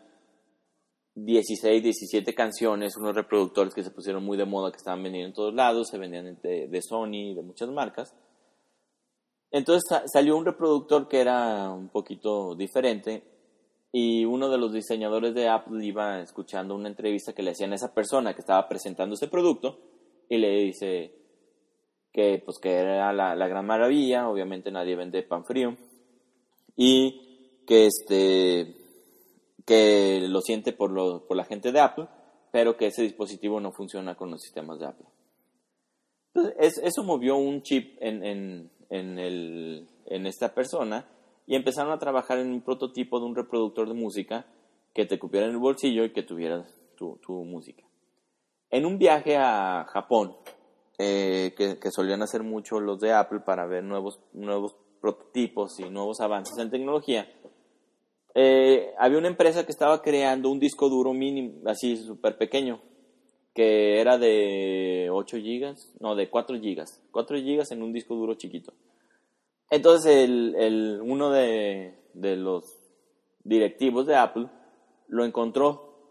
16, 1.15 1.83
17 1.83 2.35
canciones, 2.35 2.97
unos 2.97 3.15
reproductores 3.15 3.75
que 3.75 3.83
se 3.83 3.91
pusieron 3.91 4.25
muy 4.25 4.39
de 4.39 4.45
moda, 4.45 4.71
que 4.71 4.79
estaban 4.79 5.03
vendiendo 5.03 5.29
en 5.29 5.35
todos 5.35 5.55
lados, 5.55 5.89
se 5.89 5.99
vendían 5.99 6.39
de, 6.41 6.69
de 6.69 6.83
Sony, 6.83 7.35
de 7.35 7.43
muchas 7.43 7.69
marcas. 7.69 8.15
Entonces 9.51 9.83
salió 10.13 10.37
un 10.37 10.45
reproductor 10.45 11.09
que 11.09 11.21
era 11.21 11.71
un 11.71 11.89
poquito 11.89 12.55
diferente 12.55 13.25
y 13.93 14.25
uno 14.25 14.49
de 14.49 14.59
los 14.59 14.73
diseñadores 14.73 15.35
de 15.35 15.49
Apple 15.49 15.85
iba 15.85 16.21
escuchando 16.21 16.75
una 16.75 16.89
entrevista 16.89 17.33
que 17.33 17.43
le 17.43 17.51
hacían 17.51 17.73
a 17.73 17.75
esa 17.75 17.93
persona 17.93 18.35
que 18.35 18.41
estaba 18.41 18.69
presentando 18.69 19.15
ese 19.15 19.27
producto 19.27 19.81
y 20.29 20.39
le 20.39 20.51
dice 20.61 21.13
que 22.13 22.41
pues 22.45 22.59
que 22.59 22.73
era 22.73 23.13
la, 23.13 23.49
gran 23.49 23.67
maravilla, 23.67 24.29
obviamente 24.29 24.71
nadie 24.71 24.97
vende 24.97 25.23
pan 25.23 25.45
frío 25.45 25.77
y 26.77 27.65
que 27.67 27.87
este 27.87 28.77
que 29.67 30.27
lo 30.29 30.41
siente 30.41 30.73
por, 30.73 30.91
lo, 30.91 31.27
por 31.27 31.37
la 31.37 31.45
gente 31.45 31.71
de 31.71 31.81
Apple, 31.81 32.09
pero 32.51 32.77
que 32.77 32.87
ese 32.87 33.03
dispositivo 33.03 33.61
no 33.61 33.71
funciona 33.73 34.17
con 34.17 34.31
los 34.31 34.43
sistemas 34.43 34.81
de 34.81 34.87
Apple. 34.87 35.07
Entonces, 36.35 36.81
eso 36.83 37.05
movió 37.05 37.37
un 37.37 37.63
chip 37.63 37.97
en, 38.01 38.71
en, 38.91 39.19
el, 39.19 39.89
en 40.07 40.27
esta 40.27 40.55
persona 40.55 41.07
y 41.47 41.57
empezaron 41.57 41.93
a 41.93 41.99
trabajar 41.99 42.39
en 42.39 42.51
un 42.51 42.61
prototipo 42.61 43.19
de 43.19 43.27
un 43.27 43.35
reproductor 43.35 43.89
de 43.89 43.95
música 43.95 44.47
que 44.93 45.07
te 45.07 45.19
cupiera 45.19 45.47
en 45.47 45.53
el 45.53 45.59
bolsillo 45.59 46.05
y 46.05 46.13
que 46.13 46.23
tuviera 46.23 46.67
tu, 46.97 47.19
tu 47.19 47.33
música. 47.45 47.83
En 48.71 48.87
un 48.87 48.99
viaje 48.99 49.37
a 49.37 49.87
Japón, 49.93 50.37
eh, 50.99 51.55
que, 51.57 51.79
que, 51.79 51.91
solían 51.91 52.23
hacer 52.23 52.43
mucho 52.43 52.79
los 52.79 53.01
de 53.01 53.13
Apple 53.13 53.41
para 53.41 53.67
ver 53.67 53.83
nuevos, 53.83 54.21
nuevos 54.33 54.77
prototipos 55.01 55.81
y 55.81 55.89
nuevos 55.89 56.21
avances 56.21 56.59
en 56.59 56.71
tecnología, 56.71 57.27
eh, 58.35 58.95
había 58.99 59.19
una 59.19 59.29
empresa 59.29 59.65
que 59.65 59.73
estaba 59.73 60.03
creando 60.03 60.51
un 60.51 60.61
disco 60.61 60.89
duro 60.89 61.13
mínimo, 61.13 61.69
así 61.69 61.97
súper 61.97 62.37
pequeño, 62.37 62.81
que 63.55 64.01
era 64.01 64.19
de 64.19 65.09
8 65.11 65.37
gigas, 65.39 65.93
no, 66.01 66.15
de 66.15 66.31
4 66.31 66.59
gigas, 66.61 67.03
4 67.11 67.39
gigas 67.39 67.71
en 67.73 67.83
un 67.83 67.93
disco 67.93 68.15
duro 68.15 68.35
chiquito. 68.35 68.73
Entonces 69.71 70.17
el, 70.17 70.55
el 70.57 71.01
uno 71.03 71.31
de, 71.31 71.95
de 72.15 72.37
los 72.37 72.65
directivos 73.45 74.07
de 74.07 74.17
Apple 74.17 74.49
lo 75.09 75.25
encontró, 75.25 76.09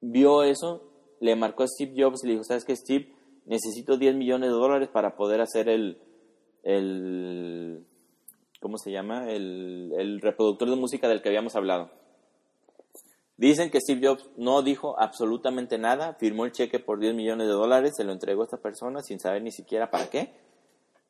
vio 0.00 0.42
eso, 0.42 0.82
le 1.20 1.36
marcó 1.36 1.62
a 1.62 1.68
Steve 1.68 1.94
Jobs 1.96 2.24
y 2.24 2.26
le 2.26 2.32
dijo, 2.34 2.44
¿sabes 2.44 2.64
qué, 2.64 2.76
Steve? 2.76 3.12
Necesito 3.46 3.96
10 3.96 4.14
millones 4.16 4.50
de 4.50 4.54
dólares 4.54 4.88
para 4.88 5.16
poder 5.16 5.40
hacer 5.40 5.68
el, 5.68 5.98
el 6.62 7.84
¿cómo 8.60 8.78
se 8.78 8.90
llama? 8.90 9.30
El, 9.30 10.20
reproductor 10.22 10.70
de 10.70 10.76
música 10.76 11.06
del 11.06 11.20
que 11.20 11.28
habíamos 11.28 11.54
hablado. 11.54 11.90
Dicen 13.36 13.70
que 13.70 13.80
Steve 13.80 14.06
Jobs 14.06 14.30
no 14.36 14.62
dijo 14.62 14.98
absolutamente 14.98 15.76
nada, 15.76 16.14
firmó 16.14 16.44
el 16.44 16.52
cheque 16.52 16.78
por 16.78 17.00
10 17.00 17.14
millones 17.14 17.48
de 17.48 17.52
dólares, 17.52 17.94
se 17.96 18.04
lo 18.04 18.12
entregó 18.12 18.42
a 18.42 18.44
esta 18.44 18.58
persona 18.58 19.00
sin 19.00 19.18
saber 19.18 19.42
ni 19.42 19.50
siquiera 19.50 19.90
para 19.90 20.08
qué. 20.08 20.34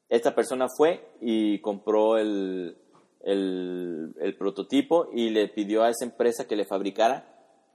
Esta 0.08 0.34
persona 0.34 0.68
fue 0.74 1.06
y 1.20 1.60
compró 1.60 2.16
el, 2.16 2.78
el, 3.24 4.36
prototipo 4.38 5.08
y 5.12 5.30
le 5.30 5.48
pidió 5.48 5.82
a 5.82 5.90
esa 5.90 6.04
empresa 6.04 6.46
que 6.46 6.56
le 6.56 6.64
fabricara 6.64 7.26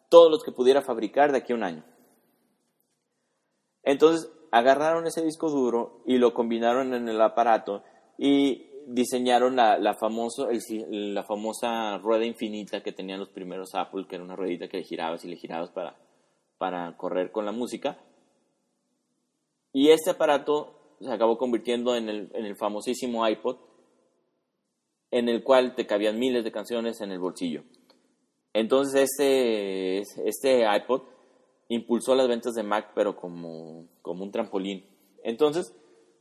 todos 0.09 0.31
los 0.31 0.43
que 0.43 0.51
pudiera 0.51 0.81
fabricar 0.81 1.31
de 1.31 1.39
aquí 1.39 1.53
a 1.53 1.55
un 1.55 1.63
año. 1.63 1.83
Entonces 3.83 4.31
agarraron 4.51 5.07
ese 5.07 5.23
disco 5.23 5.49
duro 5.49 6.01
y 6.05 6.17
lo 6.17 6.33
combinaron 6.33 6.93
en 6.93 7.07
el 7.07 7.21
aparato 7.21 7.83
y 8.17 8.68
diseñaron 8.91 9.55
la, 9.55 9.77
la, 9.77 9.97
la 9.99 11.23
famosa 11.23 11.97
rueda 11.99 12.25
infinita 12.25 12.81
que 12.81 12.91
tenían 12.91 13.19
los 13.19 13.29
primeros 13.29 13.75
Apple, 13.75 14.05
que 14.07 14.15
era 14.15 14.23
una 14.23 14.35
ruedita 14.35 14.67
que 14.67 14.77
le 14.77 14.83
girabas 14.83 15.23
y 15.23 15.29
le 15.29 15.35
girabas 15.35 15.69
para, 15.69 15.95
para 16.57 16.97
correr 16.97 17.31
con 17.31 17.45
la 17.45 17.51
música. 17.51 17.99
Y 19.73 19.89
este 19.89 20.11
aparato 20.11 20.95
se 20.99 21.11
acabó 21.11 21.37
convirtiendo 21.37 21.95
en 21.95 22.09
el, 22.09 22.31
en 22.33 22.45
el 22.45 22.55
famosísimo 22.55 23.27
iPod, 23.27 23.57
en 25.11 25.29
el 25.29 25.43
cual 25.43 25.75
te 25.75 25.85
cabían 25.85 26.17
miles 26.17 26.43
de 26.43 26.51
canciones 26.51 26.99
en 27.01 27.11
el 27.11 27.19
bolsillo. 27.19 27.63
Entonces 28.53 29.11
este, 29.11 29.99
este 30.27 30.65
iPod 30.75 31.03
impulsó 31.67 32.15
las 32.15 32.27
ventas 32.27 32.55
de 32.55 32.63
Mac, 32.63 32.91
pero 32.95 33.15
como, 33.15 33.87
como 34.01 34.23
un 34.23 34.31
trampolín. 34.31 34.85
Entonces, 35.23 35.75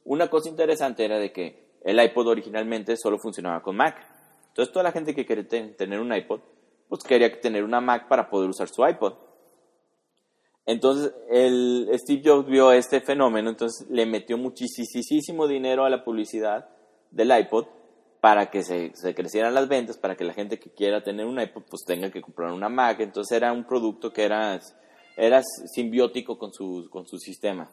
una 0.04 0.28
cosa 0.28 0.50
interesante 0.50 1.04
era 1.04 1.18
de 1.18 1.32
que 1.32 1.67
el 1.84 2.02
iPod 2.02 2.28
originalmente 2.28 2.96
solo 2.96 3.18
funcionaba 3.18 3.62
con 3.62 3.76
Mac. 3.76 3.96
Entonces 4.48 4.72
toda 4.72 4.82
la 4.84 4.92
gente 4.92 5.14
que 5.14 5.24
quería 5.24 5.46
tener 5.76 6.00
un 6.00 6.12
iPod, 6.12 6.40
pues 6.88 7.02
quería 7.04 7.40
tener 7.40 7.64
una 7.64 7.80
Mac 7.80 8.08
para 8.08 8.28
poder 8.28 8.50
usar 8.50 8.68
su 8.68 8.86
iPod. 8.86 9.14
Entonces 10.66 11.14
el 11.30 11.88
Steve 11.94 12.22
Jobs 12.24 12.46
vio 12.46 12.72
este 12.72 13.00
fenómeno, 13.00 13.48
entonces 13.48 13.88
le 13.88 14.04
metió 14.04 14.36
muchísimo 14.36 15.48
dinero 15.48 15.84
a 15.84 15.90
la 15.90 16.04
publicidad 16.04 16.68
del 17.10 17.30
iPod 17.38 17.66
para 18.20 18.50
que 18.50 18.62
se, 18.62 18.92
crecieran 19.14 19.54
las 19.54 19.68
ventas, 19.68 19.96
para 19.96 20.16
que 20.16 20.24
la 20.24 20.34
gente 20.34 20.58
que 20.58 20.70
quiera 20.70 21.02
tener 21.02 21.24
un 21.24 21.40
iPod 21.40 21.62
pues 21.70 21.84
tenga 21.86 22.10
que 22.10 22.20
comprar 22.20 22.52
una 22.52 22.68
Mac. 22.68 23.00
Entonces 23.00 23.34
era 23.34 23.52
un 23.52 23.64
producto 23.64 24.12
que 24.12 24.24
era, 24.24 24.60
era 25.16 25.42
simbiótico 25.42 26.36
con 26.36 26.52
su, 26.52 26.88
con 26.90 27.06
su 27.06 27.16
sistema. 27.18 27.70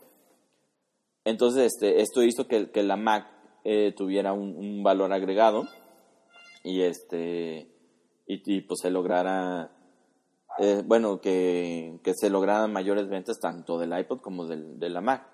Entonces 1.26 1.74
este, 1.74 2.00
esto 2.02 2.24
hizo 2.24 2.48
que, 2.48 2.70
que 2.70 2.84
la 2.84 2.96
Mac 2.96 3.28
eh, 3.68 3.94
tuviera 3.98 4.32
un, 4.32 4.84
valor 4.84 5.12
agregado 5.12 5.68
y 6.64 6.82
este 6.82 7.68
y, 8.28 8.62
pues 8.62 8.80
se 8.80 8.92
lograra 8.92 9.72
eh, 10.60 10.84
bueno 10.86 11.20
que, 11.20 12.00
se 12.14 12.30
lograran 12.30 12.72
mayores 12.72 13.10
ventas 13.10 13.40
tanto 13.40 13.80
del 13.80 13.98
iPod 13.98 14.22
como 14.22 14.46
del, 14.46 14.78
de 14.78 14.90
la 14.90 15.02
Mac. 15.02 15.28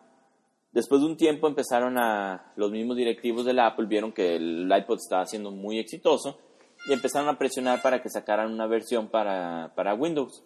Después 0.71 1.01
de 1.01 1.07
un 1.07 1.17
tiempo 1.17 1.50
empezaron 1.50 1.97
a 1.97 2.53
los 2.55 2.71
mismos 2.71 2.95
directivos 2.95 3.43
de 3.43 3.53
la 3.53 3.67
Apple 3.67 3.88
vieron 3.88 4.13
que 4.13 4.38
el 4.38 4.71
iPod 4.73 5.00
estaba 5.03 5.25
siendo 5.25 5.51
muy 5.51 5.77
exitoso 5.77 6.39
y 6.88 6.93
empezaron 6.93 7.27
a 7.27 7.38
presionar 7.38 7.81
para 7.81 8.01
que 8.01 8.09
sacaran 8.09 8.53
una 8.53 8.65
versión 8.65 9.09
para, 9.09 9.73
para 9.75 9.93
Windows. 9.93 10.41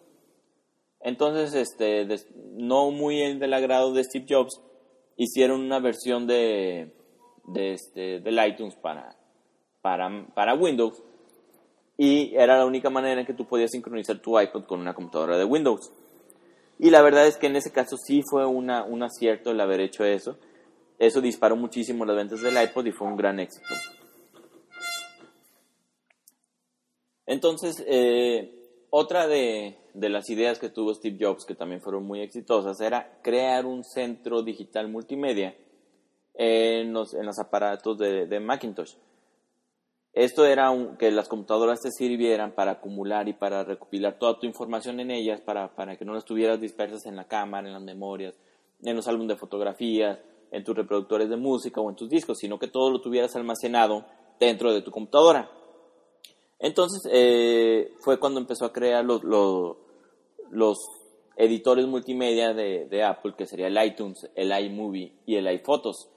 Entonces 1.00 1.54
este 1.54 2.04
no 2.56 2.90
muy 2.90 3.38
del 3.38 3.54
agrado 3.54 3.92
de 3.92 4.02
Steve 4.02 4.26
Jobs 4.28 4.60
hicieron 5.16 5.60
una 5.60 5.78
versión 5.78 6.26
de 6.26 7.05
de 7.46 7.72
este, 7.72 8.20
del 8.20 8.46
iTunes 8.46 8.74
para, 8.76 9.16
para, 9.80 10.26
para 10.34 10.54
Windows 10.54 11.02
y 11.98 12.34
era 12.34 12.58
la 12.58 12.66
única 12.66 12.90
manera 12.90 13.20
en 13.20 13.26
que 13.26 13.32
tú 13.32 13.46
podías 13.46 13.70
sincronizar 13.70 14.18
tu 14.18 14.38
iPod 14.38 14.64
con 14.64 14.80
una 14.80 14.94
computadora 14.94 15.38
de 15.38 15.44
Windows. 15.44 15.90
Y 16.78 16.90
la 16.90 17.00
verdad 17.00 17.26
es 17.26 17.38
que 17.38 17.46
en 17.46 17.56
ese 17.56 17.72
caso 17.72 17.96
sí 17.96 18.22
fue 18.28 18.44
una, 18.44 18.84
un 18.84 19.02
acierto 19.02 19.50
el 19.50 19.60
haber 19.60 19.80
hecho 19.80 20.04
eso. 20.04 20.36
Eso 20.98 21.20
disparó 21.22 21.56
muchísimo 21.56 22.04
las 22.04 22.16
ventas 22.16 22.42
del 22.42 22.62
iPod 22.62 22.86
y 22.86 22.92
fue 22.92 23.08
un 23.08 23.16
gran 23.16 23.40
éxito. 23.40 23.74
Entonces, 27.24 27.82
eh, 27.86 28.52
otra 28.90 29.26
de, 29.26 29.78
de, 29.94 30.08
las 30.10 30.28
ideas 30.30 30.58
que 30.58 30.68
tuvo 30.68 30.94
Steve 30.94 31.16
Jobs, 31.18 31.44
que 31.44 31.54
también 31.54 31.80
fueron 31.80 32.04
muy 32.04 32.20
exitosas, 32.20 32.80
era 32.80 33.18
crear 33.22 33.66
un 33.66 33.82
centro 33.82 34.42
digital 34.42 34.88
multimedia 34.88 35.56
en 36.36 36.92
los, 36.92 37.14
en 37.14 37.26
los 37.26 37.38
aparatos 37.38 37.98
de, 37.98 38.26
de 38.26 38.40
Macintosh. 38.40 38.94
Esto 40.12 40.46
era 40.46 40.72
que 40.98 41.10
las 41.10 41.28
computadoras 41.28 41.82
te 41.82 41.90
sirvieran 41.90 42.52
para 42.52 42.72
acumular 42.72 43.28
y 43.28 43.34
para 43.34 43.64
recopilar 43.64 44.18
toda 44.18 44.38
tu 44.38 44.46
información 44.46 44.98
en 45.00 45.10
ellas, 45.10 45.42
para, 45.42 45.74
para 45.74 45.96
que 45.96 46.06
no 46.06 46.14
las 46.14 46.24
tuvieras 46.24 46.58
dispersas 46.58 47.04
en 47.04 47.16
la 47.16 47.28
cámara, 47.28 47.66
en 47.66 47.74
las 47.74 47.82
memorias, 47.82 48.34
en 48.82 48.96
los 48.96 49.06
álbumes 49.08 49.28
de 49.28 49.36
fotografías, 49.36 50.18
en 50.50 50.64
tus 50.64 50.74
reproductores 50.74 51.28
de 51.28 51.36
música 51.36 51.82
o 51.82 51.90
en 51.90 51.96
tus 51.96 52.08
discos, 52.08 52.38
sino 52.38 52.58
que 52.58 52.68
todo 52.68 52.90
lo 52.90 53.02
tuvieras 53.02 53.36
almacenado 53.36 54.06
dentro 54.40 54.72
de 54.72 54.80
tu 54.80 54.90
computadora. 54.90 55.50
Entonces 56.58 57.02
eh, 57.12 57.92
fue 58.00 58.18
cuando 58.18 58.40
empezó 58.40 58.64
a 58.64 58.72
crear 58.72 59.04
los, 59.04 59.22
los, 59.22 59.76
los 60.50 60.78
editores 61.36 61.86
multimedia 61.86 62.54
de, 62.54 62.86
de, 62.86 63.02
Apple, 63.04 63.34
que 63.36 63.46
sería 63.46 63.66
el 63.66 63.84
iTunes, 63.84 64.30
el 64.34 64.50
iMovie 64.58 65.12
y 65.26 65.36
el 65.36 65.46
iPhotos. 65.46 66.08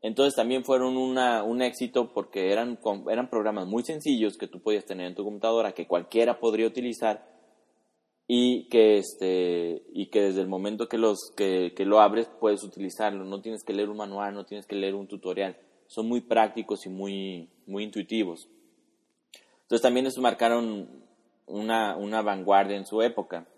Entonces 0.00 0.34
también 0.34 0.64
fueron 0.64 0.96
una, 0.96 1.42
un 1.42 1.60
éxito 1.60 2.12
porque 2.12 2.52
eran, 2.52 2.78
eran 3.10 3.28
programas 3.28 3.66
muy 3.66 3.82
sencillos 3.82 4.36
que 4.36 4.46
tú 4.46 4.60
podías 4.60 4.84
tener 4.84 5.06
en 5.06 5.14
tu 5.14 5.24
computadora, 5.24 5.72
que 5.72 5.88
cualquiera 5.88 6.38
podría 6.38 6.68
utilizar 6.68 7.26
y 8.28 8.68
que, 8.68 8.98
este, 8.98 9.82
y 9.92 10.10
que 10.10 10.20
desde 10.20 10.42
el 10.42 10.48
momento 10.48 10.88
que, 10.88 10.98
los, 10.98 11.32
que, 11.36 11.72
que 11.74 11.84
lo 11.84 12.00
abres 12.00 12.30
puedes 12.38 12.62
utilizarlo. 12.62 13.24
No 13.24 13.40
tienes 13.40 13.64
que 13.64 13.72
leer 13.72 13.88
un 13.88 13.96
manual, 13.96 14.34
no 14.34 14.44
tienes 14.44 14.66
que 14.66 14.76
leer 14.76 14.94
un 14.94 15.08
tutorial. 15.08 15.56
Son 15.86 16.06
muy 16.06 16.20
prácticos 16.20 16.86
y 16.86 16.90
muy, 16.90 17.50
muy 17.66 17.84
intuitivos. 17.84 18.48
Entonces 19.62 19.82
también 19.82 20.06
eso 20.06 20.20
marcaron 20.20 20.88
una, 21.46 21.96
una 21.96 22.22
vanguardia 22.22 22.76
en 22.76 22.86
su 22.86 23.02
época. 23.02 23.48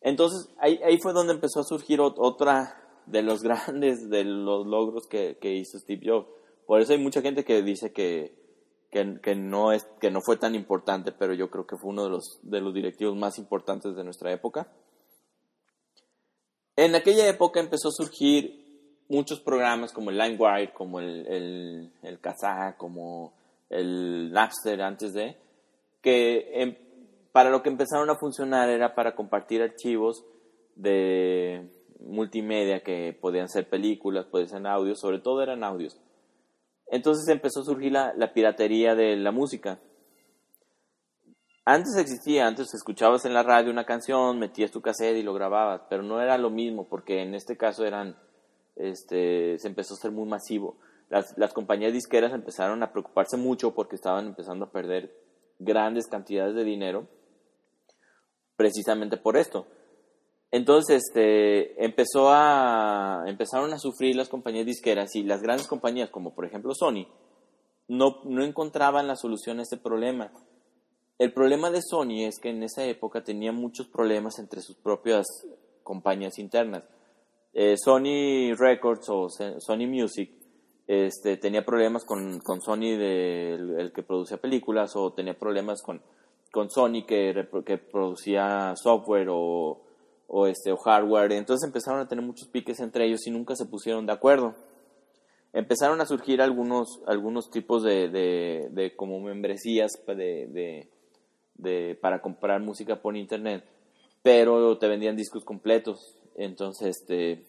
Entonces 0.00 0.54
ahí, 0.58 0.78
ahí 0.84 0.98
fue 0.98 1.12
donde 1.12 1.32
empezó 1.32 1.60
a 1.60 1.64
surgir 1.64 2.00
otra, 2.00 2.87
de 3.10 3.22
los 3.22 3.42
grandes, 3.44 4.08
de 4.08 4.24
los 4.24 4.66
logros 4.66 5.06
que, 5.06 5.36
hizo 5.42 5.78
Steve 5.78 6.02
Jobs. 6.04 6.28
Por 6.66 6.80
eso 6.80 6.92
hay 6.92 6.98
mucha 6.98 7.22
gente 7.22 7.44
que 7.44 7.62
dice 7.62 7.92
que, 7.92 8.34
que, 8.90 9.34
no 9.34 9.72
es, 9.72 9.86
que 10.00 10.10
no 10.10 10.20
fue 10.20 10.36
tan 10.36 10.54
importante, 10.54 11.12
pero 11.12 11.34
yo 11.34 11.50
creo 11.50 11.66
que 11.66 11.76
fue 11.76 11.90
uno 11.90 12.04
de 12.04 12.10
los, 12.10 12.40
de 12.42 12.60
los 12.60 12.74
directivos 12.74 13.16
más 13.16 13.38
importantes 13.38 13.96
de 13.96 14.04
nuestra 14.04 14.32
época. 14.32 14.68
En 16.76 16.94
aquella 16.94 17.26
época 17.28 17.60
empezó 17.60 17.88
a 17.88 17.92
surgir 17.92 19.02
muchos 19.08 19.40
programas 19.40 19.92
como 19.92 20.10
el 20.10 20.18
LimeWire, 20.18 20.72
como 20.74 21.00
el, 21.00 21.26
el, 21.26 21.92
el 22.02 22.20
Kazaa, 22.20 22.76
como 22.76 23.32
el 23.70 24.30
Napster 24.30 24.80
antes 24.82 25.12
de, 25.12 25.36
que 26.02 26.62
em, 26.62 26.76
para 27.32 27.50
lo 27.50 27.62
que 27.62 27.70
empezaron 27.70 28.10
a 28.10 28.18
funcionar 28.18 28.68
era 28.68 28.94
para 28.94 29.14
compartir 29.14 29.62
archivos 29.62 30.24
de, 30.76 31.68
multimedia 32.00 32.82
que 32.82 33.16
podían 33.20 33.48
ser 33.48 33.68
películas, 33.68 34.26
podían 34.26 34.48
ser 34.48 34.66
audios, 34.66 35.00
sobre 35.00 35.18
todo 35.18 35.42
eran 35.42 35.64
audios. 35.64 36.00
Entonces 36.90 37.28
empezó 37.28 37.60
a 37.60 37.64
surgir 37.64 37.92
la, 37.92 38.32
piratería 38.32 38.94
de 38.94 39.16
la 39.16 39.30
música. 39.30 39.78
Antes 41.64 41.96
existía, 41.98 42.46
antes 42.46 42.72
escuchabas 42.72 43.26
en 43.26 43.34
la 43.34 43.42
radio 43.42 43.70
una 43.70 43.84
canción, 43.84 44.38
metías 44.38 44.70
tu 44.70 44.80
cassette 44.80 45.18
y 45.18 45.22
lo 45.22 45.34
grababas, 45.34 45.82
pero 45.90 46.02
no 46.02 46.22
era 46.22 46.38
lo 46.38 46.48
mismo 46.48 46.88
porque 46.88 47.22
en 47.22 47.34
este 47.34 47.58
caso 47.58 47.84
eran, 47.84 48.16
este, 48.76 49.58
se 49.58 49.68
empezó 49.68 49.94
a 49.94 49.98
ser 49.98 50.12
muy 50.12 50.26
masivo. 50.26 50.78
Las, 51.10 51.36
las 51.36 51.52
compañías 51.52 51.92
disqueras 51.92 52.32
empezaron 52.32 52.82
a 52.82 52.90
preocuparse 52.90 53.36
mucho 53.36 53.74
porque 53.74 53.96
estaban 53.96 54.26
empezando 54.26 54.64
a 54.64 54.72
perder 54.72 55.14
grandes 55.58 56.06
cantidades 56.06 56.54
de 56.54 56.64
dinero 56.64 57.06
precisamente 58.56 59.16
por 59.18 59.36
esto. 59.36 59.66
Entonces, 60.50 61.04
este, 61.04 61.84
empezó 61.84 62.30
a, 62.30 63.24
empezaron 63.26 63.72
a 63.72 63.78
sufrir 63.78 64.16
las 64.16 64.28
compañías 64.28 64.64
disqueras 64.64 65.14
y 65.14 65.22
las 65.22 65.42
grandes 65.42 65.66
compañías, 65.66 66.10
como 66.10 66.34
por 66.34 66.46
ejemplo 66.46 66.74
Sony, 66.74 67.06
no, 67.88 68.20
no 68.24 68.44
encontraban 68.44 69.06
la 69.06 69.16
solución 69.16 69.58
a 69.58 69.62
este 69.62 69.76
problema. 69.76 70.32
El 71.18 71.32
problema 71.32 71.70
de 71.70 71.82
Sony 71.82 72.24
es 72.24 72.38
que 72.38 72.50
en 72.50 72.62
esa 72.62 72.84
época 72.84 73.24
tenía 73.24 73.52
muchos 73.52 73.88
problemas 73.88 74.38
entre 74.38 74.62
sus 74.62 74.76
propias 74.76 75.26
compañías 75.82 76.38
internas. 76.38 76.84
Eh, 77.52 77.76
Sony 77.76 78.54
Records 78.56 79.08
o 79.08 79.28
Sony 79.28 79.86
Music 79.86 80.30
este, 80.86 81.36
tenía 81.36 81.64
problemas 81.64 82.04
con, 82.04 82.38
con 82.40 82.62
Sony, 82.62 82.96
de, 82.96 83.54
el, 83.54 83.92
que 83.92 84.02
producía 84.02 84.38
películas, 84.38 84.96
o 84.96 85.12
tenía 85.12 85.36
problemas 85.36 85.82
con, 85.82 86.00
con 86.50 86.70
Sony 86.70 87.04
que, 87.06 87.48
que 87.66 87.78
producía 87.78 88.74
software 88.76 89.28
o 89.30 89.82
o, 90.28 90.46
este, 90.46 90.70
o 90.70 90.76
hardware. 90.76 91.32
Entonces 91.32 91.66
empezaron 91.66 92.00
a 92.00 92.06
tener 92.06 92.24
muchos 92.24 92.46
piques 92.48 92.78
entre 92.78 93.06
ellos 93.06 93.26
y 93.26 93.30
nunca 93.30 93.56
se 93.56 93.66
pusieron 93.66 94.06
de 94.06 94.12
acuerdo. 94.12 94.54
Empezaron 95.52 96.00
a 96.00 96.06
surgir 96.06 96.40
algunos, 96.40 97.00
algunos 97.06 97.50
tipos 97.50 97.82
de, 97.82 98.08
de, 98.10 98.94
como 98.94 99.18
membresías 99.18 99.90
de, 100.06 100.86
de, 101.54 101.94
para 101.96 102.20
comprar 102.20 102.60
música 102.60 103.00
por 103.00 103.16
internet, 103.16 103.64
pero 104.22 104.78
te 104.78 104.86
vendían 104.86 105.16
discos 105.16 105.44
completos. 105.44 106.20
Entonces, 106.36 106.98
este, 106.98 107.46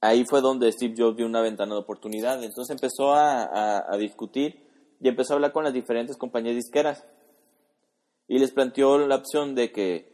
ahí 0.00 0.24
fue 0.24 0.40
donde 0.40 0.72
Steve 0.72 0.94
Jobs 0.96 1.16
vio 1.16 1.26
una 1.26 1.42
ventana 1.42 1.74
de 1.74 1.80
oportunidad. 1.80 2.42
Entonces 2.42 2.74
empezó 2.74 3.12
a, 3.12 3.84
a, 3.92 3.96
discutir 3.98 4.66
y 4.98 5.08
empezó 5.08 5.34
a 5.34 5.36
hablar 5.36 5.52
con 5.52 5.64
las 5.64 5.74
diferentes 5.74 6.16
compañías 6.16 6.56
disqueras. 6.56 7.04
Y 8.28 8.38
les 8.38 8.50
planteó 8.50 8.98
la 9.06 9.16
opción 9.16 9.54
de 9.54 9.72
que, 9.72 10.11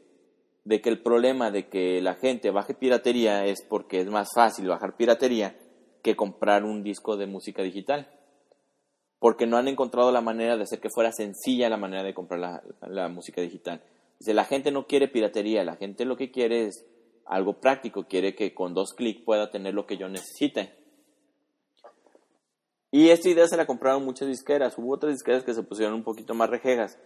de 0.69 0.83
que 0.83 0.91
el 0.91 1.01
problema 1.01 1.51
de 1.51 1.67
que 1.67 2.03
la 2.03 2.17
gente 2.17 2.51
baje 2.51 2.75
piratería 2.75 3.47
es 3.47 3.63
porque 3.67 4.01
es 4.01 4.07
más 4.11 4.29
fácil 4.35 4.69
bajar 4.69 4.99
piratería 4.99 5.57
que 6.03 6.15
comprar 6.15 6.63
un 6.63 6.83
disco 6.83 7.17
de 7.17 7.27
música 7.27 7.63
digital. 7.63 8.07
Porque 9.19 9.47
no 9.47 9.57
han 9.57 9.67
encontrado 9.67 10.13
la 10.13 10.21
manera 10.21 10.59
de 10.59 10.65
hacer 10.65 10.79
que 10.79 10.91
fuera 10.91 11.11
sencilla 11.11 11.71
la 11.71 11.79
manera 11.79 12.03
de 12.03 12.13
comprar 12.13 12.63
la, 12.83 13.09
música 13.09 13.41
digital. 13.41 13.83
Dice, 14.19 14.35
la 14.35 14.45
gente 14.45 14.71
no 14.71 14.87
quiere 14.87 15.09
piratería, 15.09 15.65
la 15.65 15.77
gente 15.77 16.05
lo 16.05 16.19
que 16.19 16.31
quiere 16.31 16.67
es 16.67 16.85
algo 17.25 17.55
práctico, 17.55 18.07
quiere 18.07 18.35
que 18.35 18.53
con 18.53 18.75
dos 18.75 18.93
clics 18.93 19.23
pueda 19.25 19.51
tener 19.51 19.73
lo 19.73 19.87
que 19.87 19.97
yo 19.97 20.11
necesite. 20.11 20.75
Y 22.91 23.09
esta 23.09 23.31
idea 23.31 23.49
se 23.49 23.57
la 23.57 23.67
compraron 23.67 24.05
muchas 24.05 24.29
disqueras, 24.29 24.77
hubo 24.77 24.93
otras 24.93 25.15
disqueras 25.15 25.45
que 25.45 25.55
se 25.55 25.63
pusieron 25.63 25.95
un 25.95 26.05
poquito 26.05 26.35
más 26.35 26.51
rejegas. 26.51 26.99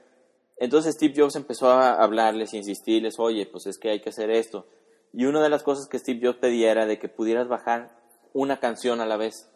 Entonces 0.62 0.94
Steve 0.94 1.14
Jobs 1.16 1.34
empezó 1.34 1.70
a 1.70 1.94
hablarles 1.94 2.54
insistirles, 2.54 3.18
oye, 3.18 3.46
pues 3.46 3.66
es 3.66 3.78
que 3.78 3.90
hay 3.90 4.00
que 4.00 4.10
hacer 4.10 4.30
esto. 4.30 4.66
Y 5.12 5.24
una 5.24 5.42
de 5.42 5.48
las 5.48 5.64
cosas 5.64 5.88
que 5.88 5.98
Steve 5.98 6.20
Jobs 6.22 6.38
pedía 6.38 6.70
era 6.70 6.86
de 6.86 6.98
que 7.00 7.08
pudieras 7.08 7.48
bajar 7.48 7.98
una 8.32 8.60
canción 8.60 9.00
a 9.00 9.06
la 9.06 9.16
vez. 9.16 9.50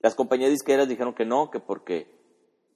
Las 0.00 0.16
compañías 0.16 0.50
disqueras 0.50 0.88
dijeron 0.88 1.14
que 1.14 1.24
no, 1.24 1.50
que 1.50 1.60
porque 1.60 2.10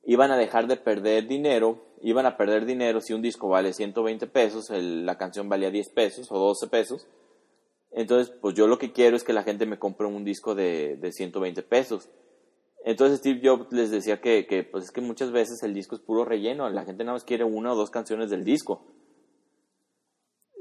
iban 0.04 0.30
a 0.30 0.36
dejar 0.36 0.68
de 0.68 0.76
perder 0.76 1.26
dinero 1.26 1.84
iban 2.04 2.26
a 2.26 2.36
perder 2.36 2.66
dinero 2.66 3.00
si 3.00 3.14
un 3.14 3.22
disco 3.22 3.48
vale 3.48 3.72
120 3.72 4.26
pesos, 4.26 4.68
la 4.70 5.16
canción 5.16 5.48
valía 5.48 5.70
10 5.70 5.88
pesos 5.88 6.30
o 6.30 6.38
12 6.38 6.66
pesos. 6.68 7.08
Entonces, 7.92 8.34
pues 8.42 8.54
yo 8.54 8.66
lo 8.66 8.78
que 8.78 8.92
quiero 8.92 9.16
es 9.16 9.24
que 9.24 9.32
la 9.32 9.42
gente 9.42 9.64
me 9.64 9.78
compre 9.78 10.06
un 10.06 10.22
disco 10.22 10.54
de, 10.54 10.96
de 10.96 11.12
120 11.12 11.62
pesos. 11.62 12.10
Entonces 12.84 13.18
Steve 13.18 13.40
Jobs 13.42 13.72
les 13.72 13.90
decía 13.90 14.20
que, 14.20 14.46
que, 14.46 14.62
pues 14.62 14.84
es 14.84 14.90
que 14.90 15.00
muchas 15.00 15.32
veces 15.32 15.62
el 15.62 15.72
disco 15.72 15.96
es 15.96 16.02
puro 16.02 16.24
relleno, 16.24 16.68
la 16.68 16.84
gente 16.84 17.02
nada 17.02 17.14
más 17.14 17.24
quiere 17.24 17.42
una 17.42 17.72
o 17.72 17.76
dos 17.76 17.90
canciones 17.90 18.28
del 18.28 18.44
disco. 18.44 18.84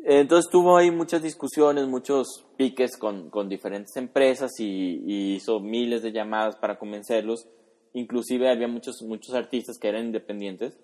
Entonces 0.05 0.49
tuvo 0.49 0.77
ahí 0.77 0.89
muchas 0.89 1.21
discusiones, 1.21 1.87
muchos 1.87 2.45
piques 2.57 2.97
con, 2.97 3.29
con 3.29 3.47
diferentes 3.47 3.95
empresas 3.97 4.51
y, 4.59 5.35
hizo 5.35 5.59
miles 5.59 6.01
de 6.01 6.13
llamadas 6.13 6.55
para 6.55 6.77
convencerlos. 6.77 7.47
Inclusive 7.93 8.49
había 8.49 8.67
muchos, 8.67 9.01
muchos 9.01 9.33
artistas 9.35 9.77
que 9.77 9.89
eran 9.89 10.05
independientes 10.05 10.77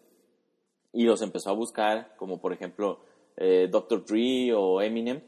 y 0.93 1.03
los 1.03 1.21
empezó 1.21 1.49
a 1.49 1.55
buscar, 1.55 2.15
como 2.17 2.39
por 2.39 2.53
ejemplo 2.53 2.99
eh, 3.37 3.67
Dr. 3.69 4.05
Dre 4.05 4.53
o 4.53 4.81
Eminem. 4.81 5.21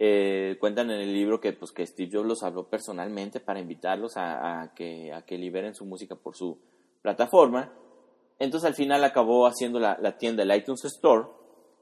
Eh, 0.00 0.56
cuentan 0.60 0.92
en 0.92 1.00
el 1.00 1.12
libro 1.12 1.40
que, 1.40 1.52
pues, 1.52 1.72
que 1.72 1.84
Steve 1.84 2.10
Jobs 2.12 2.26
los 2.26 2.42
habló 2.44 2.68
personalmente 2.68 3.40
para 3.40 3.58
invitarlos 3.58 4.12
a, 4.16 4.72
que, 4.76 5.12
a 5.12 5.22
que 5.22 5.36
liberen 5.36 5.74
su 5.74 5.84
música 5.84 6.14
por 6.14 6.36
su 6.36 6.56
plataforma. 7.02 7.72
Entonces 8.38 8.68
al 8.68 8.74
final 8.74 9.02
acabó 9.02 9.48
haciendo 9.48 9.80
la, 9.80 9.98
la 10.00 10.16
tienda, 10.16 10.44
el 10.44 10.54
iTunes 10.54 10.84
Store, 10.84 11.26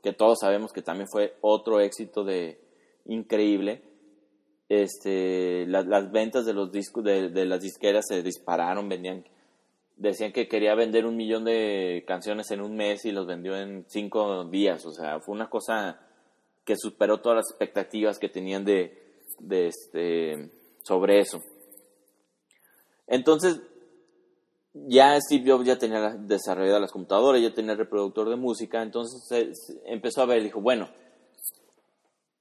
que 0.03 0.15
todos 0.15 0.39
sabemos 0.41 0.73
que 0.73 0.81
también 0.81 1.09
fue 1.13 1.37
otro 1.43 1.79
éxito 1.81 2.25
de 2.25 2.59
increíble. 3.05 3.83
Este, 4.71 5.67
las 5.67 6.11
ventas 6.11 6.47
de 6.47 6.55
los 6.55 6.73
discos 6.73 7.05
de, 7.05 7.29
de, 7.29 7.45
las 7.45 7.61
disqueras 7.61 8.07
se 8.09 8.23
dispararon, 8.23 8.89
vendían 8.89 9.25
decían 9.97 10.33
que 10.33 10.49
quería 10.49 10.75
vender 10.75 11.07
un 11.07 11.17
millón 11.17 11.45
de 11.45 12.05
canciones 12.07 12.51
en 12.51 12.61
un 12.61 12.77
mes 12.77 13.05
y 13.05 13.13
los 13.13 13.27
vendió 13.27 13.57
en 13.57 13.85
cinco 13.89 14.45
días. 14.45 14.87
O 14.87 14.93
sea, 14.93 15.21
fue 15.21 15.35
una 15.35 15.51
cosa 15.51 16.01
que 16.67 16.77
superó 16.77 17.21
todas 17.21 17.37
las 17.37 17.51
expectativas 17.51 18.19
que 18.19 18.29
tenían 18.29 18.65
de, 18.65 18.93
este, 19.51 20.51
sobre 20.83 21.21
eso. 21.21 21.41
Entonces, 23.07 23.63
ya 24.75 25.19
Steve 25.21 25.51
Jobs 25.51 25.65
ya 25.65 25.79
tenía 25.79 26.11
desarrolladas 26.19 26.81
las 26.81 26.93
computadoras, 26.93 27.41
ya 27.41 27.55
tenía 27.55 27.73
el 27.73 27.79
reproductor 27.79 28.29
de 28.29 28.37
música, 28.37 28.83
entonces 28.83 29.55
empezó 29.87 30.23
a 30.23 30.27
ver, 30.27 30.43
dijo, 30.43 30.61
bueno, 30.61 30.91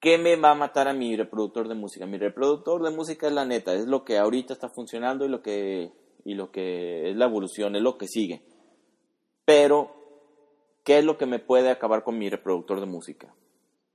¿qué 0.01 0.17
me 0.17 0.35
va 0.35 0.51
a 0.51 0.55
matar 0.55 0.87
a 0.87 0.93
mi 0.93 1.15
reproductor 1.15 1.69
de 1.69 1.75
música? 1.75 2.07
Mi 2.07 2.17
reproductor 2.17 2.83
de 2.83 2.89
música 2.89 3.27
es 3.27 3.33
la 3.33 3.45
neta, 3.45 3.73
es 3.73 3.85
lo 3.85 4.03
que 4.03 4.17
ahorita 4.17 4.53
está 4.53 4.69
funcionando 4.69 5.23
y 5.23 5.29
lo 5.29 5.41
que 5.41 5.93
y 6.25 6.33
lo 6.33 6.51
que 6.51 7.11
es 7.11 7.15
la 7.15 7.25
evolución, 7.25 7.75
es 7.75 7.83
lo 7.83 7.99
que 7.99 8.07
sigue. 8.07 8.41
Pero, 9.45 9.95
¿qué 10.83 10.97
es 10.97 11.05
lo 11.05 11.19
que 11.19 11.27
me 11.27 11.37
puede 11.37 11.69
acabar 11.69 12.03
con 12.03 12.17
mi 12.17 12.29
reproductor 12.31 12.79
de 12.79 12.87
música? 12.87 13.35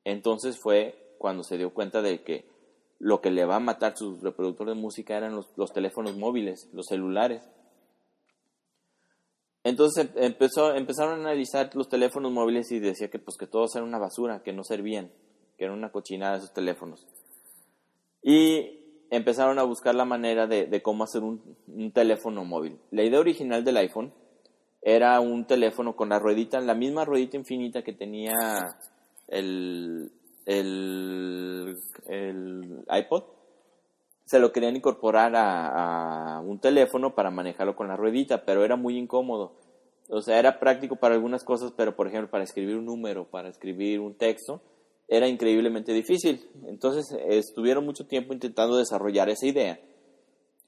Entonces 0.04 0.58
fue 0.60 1.14
cuando 1.18 1.42
se 1.42 1.58
dio 1.58 1.72
cuenta 1.74 2.02
de 2.02 2.22
que 2.22 2.48
lo 2.98 3.20
que 3.20 3.30
le 3.30 3.44
va 3.44 3.56
a 3.56 3.60
matar 3.60 3.96
su 3.96 4.18
reproductor 4.20 4.68
de 4.68 4.74
música 4.74 5.16
eran 5.16 5.34
los, 5.34 5.72
teléfonos 5.72 6.16
móviles, 6.16 6.68
los 6.72 6.86
celulares. 6.86 7.42
Entonces 9.64 10.10
em, 10.16 10.34
empezaron 10.38 11.12
a 11.12 11.30
analizar 11.30 11.70
los 11.74 11.88
teléfonos 11.88 12.32
móviles 12.32 12.70
y 12.72 12.78
decía 12.78 13.08
que 13.08 13.18
pues 13.18 13.36
que 13.38 13.46
todos 13.46 13.74
eran 13.74 13.88
una 13.88 13.98
basura, 13.98 14.42
que 14.42 14.52
no 14.52 14.64
servían, 14.64 15.10
que 15.56 15.64
eran 15.64 15.76
una 15.76 15.92
cochinada 15.92 16.36
esos 16.36 16.52
teléfonos. 16.52 17.06
Y 18.22 18.80
empezaron 19.10 19.58
a 19.58 19.64
buscar 19.64 19.94
la 19.94 20.04
manera 20.04 20.46
de, 20.46 20.82
cómo 20.82 21.04
hacer 21.04 21.22
un, 21.22 21.92
teléfono 21.92 22.44
móvil. 22.44 22.78
La 22.90 23.02
idea 23.02 23.18
original 23.18 23.64
del 23.64 23.78
iPhone 23.78 24.12
era 24.82 25.20
un 25.20 25.46
teléfono 25.46 25.96
con 25.96 26.08
la 26.10 26.18
ruedita, 26.18 26.60
la 26.60 26.74
misma 26.74 27.04
ruedita 27.04 27.36
infinita 27.36 27.82
que 27.82 27.92
tenía 27.92 28.34
el, 29.30 30.12
el, 30.46 31.76
iPod. 32.90 33.24
Se 34.24 34.38
lo 34.38 34.52
querían 34.52 34.76
incorporar 34.76 35.34
a, 35.34 36.36
a, 36.36 36.40
un 36.40 36.60
teléfono 36.60 37.14
para 37.14 37.30
manejarlo 37.30 37.74
con 37.74 37.88
la 37.88 37.96
ruedita, 37.96 38.44
pero 38.44 38.64
era 38.64 38.76
muy 38.76 38.96
incómodo. 38.96 39.54
O 40.08 40.22
sea, 40.22 40.38
era 40.38 40.58
práctico 40.58 40.96
para 40.96 41.14
algunas 41.14 41.44
cosas, 41.44 41.72
pero 41.76 41.96
por 41.96 42.06
ejemplo, 42.08 42.30
para 42.30 42.44
escribir 42.44 42.76
un 42.76 42.84
número, 42.84 43.24
para 43.24 43.48
escribir 43.48 44.00
un 44.00 44.14
texto, 44.14 44.60
era 45.08 45.26
increíblemente 45.26 45.92
difícil. 45.92 46.48
Entonces 46.66 47.16
estuvieron 47.28 47.84
mucho 47.84 48.06
tiempo 48.06 48.32
intentando 48.32 48.76
desarrollar 48.76 49.28
esa 49.28 49.46
idea 49.46 49.80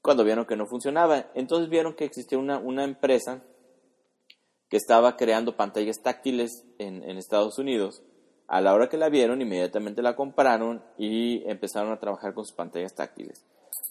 cuando 0.01 0.25
vieron 0.25 0.45
que 0.45 0.57
no 0.57 0.67
funcionaba. 0.67 1.31
Entonces 1.33 1.69
vieron 1.69 1.95
que 1.95 2.03
existía 2.03 2.37
una, 2.37 2.59
una 2.59 2.83
empresa 2.83 3.41
que 4.69 4.77
estaba 4.77 5.15
creando 5.15 5.55
pantallas 5.55 6.01
táctiles 6.03 6.65
en, 6.77 7.03
en, 7.09 7.17
Estados 7.17 7.57
Unidos. 7.57 8.03
A 8.47 8.61
la 8.61 8.73
hora 8.73 8.89
que 8.89 8.97
la 8.97 9.09
vieron, 9.09 9.41
inmediatamente 9.41 10.01
la 10.01 10.15
compraron 10.15 10.83
y 10.97 11.43
empezaron 11.49 11.91
a 11.91 11.99
trabajar 11.99 12.33
con 12.33 12.45
sus 12.45 12.55
pantallas 12.55 12.93
táctiles. 12.93 13.45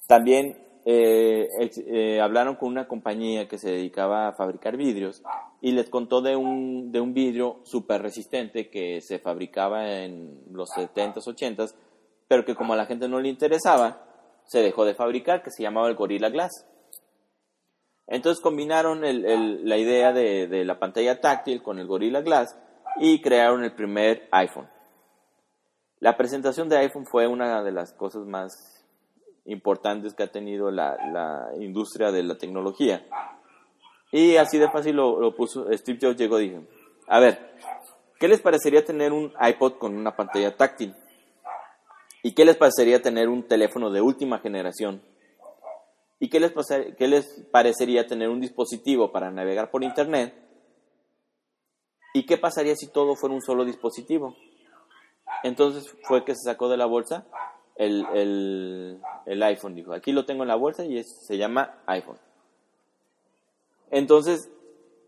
También 0.07 0.57
eh, 0.85 1.49
eh, 1.87 2.21
hablaron 2.21 2.57
con 2.57 2.69
una 2.69 2.89
compañía 2.89 3.47
que 3.47 3.59
se 3.59 3.71
dedicaba 3.71 4.29
a 4.29 4.33
fabricar 4.33 4.77
vidrios 4.77 5.23
y 5.61 5.73
les 5.73 5.89
contó 5.89 6.23
de 6.23 6.35
un, 6.35 6.91
de 6.91 7.01
un 7.01 7.15
vidrio 7.15 7.61
súper 7.63 8.03
resistente 8.03 8.69
que 8.69 9.01
se 9.01 9.21
fabricaba 9.21 10.03
en 10.03 10.43
los 10.51 10.71
70s, 10.71 11.25
80s, 11.25 11.75
pero 12.27 12.45
que 12.45 12.57
como 12.57 12.73
a 12.73 12.77
la 12.77 12.87
gente 12.87 13.09
no 13.09 13.21
le 13.21 13.29
interesaba, 13.29 14.05
se 14.45 14.61
dejó 14.61 14.85
de 14.85 14.95
fabricar, 14.95 15.43
que 15.43 15.51
se 15.51 15.63
llamaba 15.63 15.89
el 15.89 15.95
Gorilla 15.95 16.31
Glass. 16.31 16.67
Entonces 18.09 18.43
combinaron 18.43 19.03
la 19.03 19.79
idea 19.79 20.13
de, 20.13 20.49
de 20.49 20.65
la 20.65 20.79
pantalla 20.79 21.21
táctil 21.21 21.63
con 21.63 21.79
el 21.79 21.87
Gorilla 21.87 22.21
Glass 22.21 22.59
y 23.01 23.21
crearon 23.21 23.65
el 23.65 23.75
primer 23.75 24.29
iPhone. 24.31 24.69
La 26.01 26.17
presentación 26.17 26.69
de 26.69 26.79
iPhone 26.79 27.07
fue 27.07 27.27
una 27.27 27.63
de 27.63 27.73
las 27.73 27.93
cosas 27.93 28.27
más 28.27 28.85
importantes 29.45 30.15
que 30.15 30.23
ha 30.23 30.33
tenido 30.33 30.71
la, 30.71 30.97
la 31.13 31.63
industria 31.63 32.11
de 32.11 32.23
la 32.23 32.37
tecnología. 32.37 33.05
Y 34.13 34.37
así 34.37 34.59
de 34.59 34.69
fácil 34.69 34.97
lo, 34.97 35.35
puso, 35.35 35.67
Steve 35.73 35.99
Jobs 36.01 36.17
llegó 36.17 36.39
y 36.39 36.51
dijo, 36.51 36.63
a 37.09 37.19
ver, 37.19 37.55
¿qué 38.21 38.29
les 38.29 38.41
parecería 38.41 38.85
tener 38.85 39.11
un 39.11 39.33
iPod 39.41 39.79
con 39.79 39.97
una 39.97 40.15
pantalla 40.15 40.55
táctil? 40.55 40.95
¿Y 42.23 42.35
qué 42.35 42.45
les 42.45 42.57
parecería 42.57 43.01
tener 43.01 43.29
un 43.29 43.49
teléfono 43.49 43.91
de 43.91 44.03
última 44.03 44.39
generación? 44.39 45.03
¿Y 46.21 46.29
les, 46.39 46.53
qué 46.99 47.09
les 47.09 47.43
parecería 47.51 48.07
tener 48.07 48.29
un 48.29 48.41
dispositivo 48.41 49.11
para 49.11 49.31
navegar 49.31 49.71
por 49.71 49.83
Internet? 49.83 50.35
¿Y 52.15 52.27
qué 52.27 52.37
pasaría 52.37 52.77
si 52.77 52.89
todo 52.89 53.17
fuera 53.17 53.35
un 53.35 53.43
solo 53.43 53.65
dispositivo? 53.65 54.37
Entonces 55.43 55.85
fue 56.03 56.25
que 56.25 56.35
se 56.35 56.51
sacó 56.51 56.69
de 56.69 56.77
la 56.77 56.87
bolsa 56.87 57.27
el, 57.77 58.07
el, 59.27 59.43
iPhone. 59.43 59.75
Dijo, 59.75 59.93
aquí 59.93 60.13
lo 60.13 60.25
tengo 60.25 60.43
en 60.43 60.49
la 60.49 60.57
bolsa 60.57 60.85
y 60.85 61.03
se 61.03 61.37
llama 61.37 61.83
iPhone. 61.87 62.19
Entonces, 63.91 64.51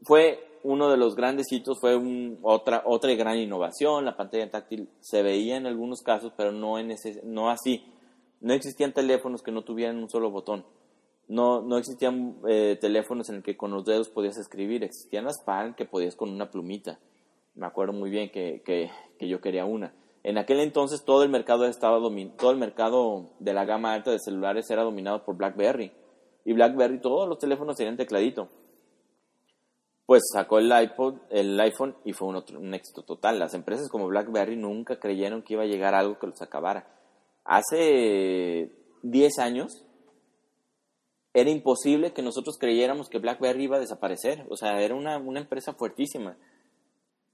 fue 0.02 0.58
uno 0.62 0.90
de 0.90 0.96
los 0.96 1.14
grandes 1.14 1.50
hitos, 1.52 1.78
fue 1.80 1.98
otra, 2.42 2.82
otra 2.86 3.14
gran 3.14 3.38
innovación. 3.38 4.04
La 4.04 4.16
pantalla 4.16 4.50
táctil 4.50 4.88
se 5.00 5.22
veía 5.22 5.56
en 5.56 5.66
algunos 5.66 6.00
casos, 6.02 6.32
pero 6.36 6.52
no, 6.52 6.78
en 6.78 6.90
ese, 6.90 7.20
no 7.24 7.50
así. 7.50 7.84
No 8.40 8.52
existían 8.52 8.92
teléfonos 8.92 9.42
que 9.42 9.52
no 9.52 9.62
tuvieran 9.62 9.98
un 9.98 10.10
solo 10.10 10.30
botón. 10.30 10.64
No, 11.28 11.62
no 11.62 11.78
existían 11.78 12.37
eh, 12.48 12.76
teléfonos 12.80 13.28
en 13.30 13.37
el 13.37 13.42
que 13.42 13.56
con 13.56 13.70
los 13.70 13.84
dedos 13.84 14.08
podías 14.08 14.37
escribir, 14.37 14.84
existían 14.84 15.24
las 15.24 15.42
Palm 15.42 15.74
que 15.74 15.84
podías 15.84 16.16
con 16.16 16.30
una 16.30 16.50
plumita. 16.50 16.98
Me 17.54 17.66
acuerdo 17.66 17.92
muy 17.92 18.10
bien 18.10 18.30
que, 18.30 18.62
que, 18.64 18.90
que 19.18 19.28
yo 19.28 19.40
quería 19.40 19.64
una. 19.64 19.94
En 20.24 20.38
aquel 20.38 20.60
entonces 20.60 21.04
todo 21.04 21.22
el 21.22 21.28
mercado 21.28 21.66
estaba 21.66 21.98
todo 21.98 22.50
el 22.50 22.56
mercado 22.56 23.30
de 23.38 23.52
la 23.52 23.66
gama 23.66 23.92
alta 23.92 24.10
de 24.10 24.18
celulares 24.18 24.70
era 24.70 24.82
dominado 24.82 25.22
por 25.24 25.37
BlackBerry. 25.37 25.92
Y 26.46 26.52
BlackBerry 26.54 27.00
todos 27.00 27.28
los 27.28 27.38
teléfonos 27.38 27.76
tenían 27.76 27.96
tecladito. 27.96 28.48
Pues 30.06 30.22
sacó 30.32 30.58
el 30.58 30.72
iPod, 30.72 31.16
el 31.30 31.58
iPhone 31.60 31.96
y 32.04 32.12
fue 32.12 32.28
un, 32.28 32.42
un 32.56 32.74
éxito 32.74 33.02
total. 33.02 33.38
Las 33.38 33.54
empresas 33.54 33.88
como 33.88 34.08
BlackBerry 34.08 34.56
nunca 34.56 34.98
creyeron 34.98 35.42
que 35.42 35.54
iba 35.54 35.62
a 35.62 35.66
llegar 35.66 35.94
algo 35.94 36.18
que 36.18 36.26
los 36.26 36.40
acabara. 36.40 36.87
Hace 37.44 38.72
10 39.02 39.38
años 39.38 39.83
era 41.34 41.50
imposible 41.50 42.12
que 42.12 42.22
nosotros 42.22 42.56
creyéramos 42.58 43.08
que 43.08 43.18
BlackBerry 43.18 43.64
iba 43.64 43.76
a 43.76 43.80
desaparecer. 43.80 44.46
O 44.48 44.56
sea, 44.56 44.80
era 44.80 44.94
una, 44.94 45.18
una 45.18 45.40
empresa 45.40 45.74
fuertísima. 45.74 46.36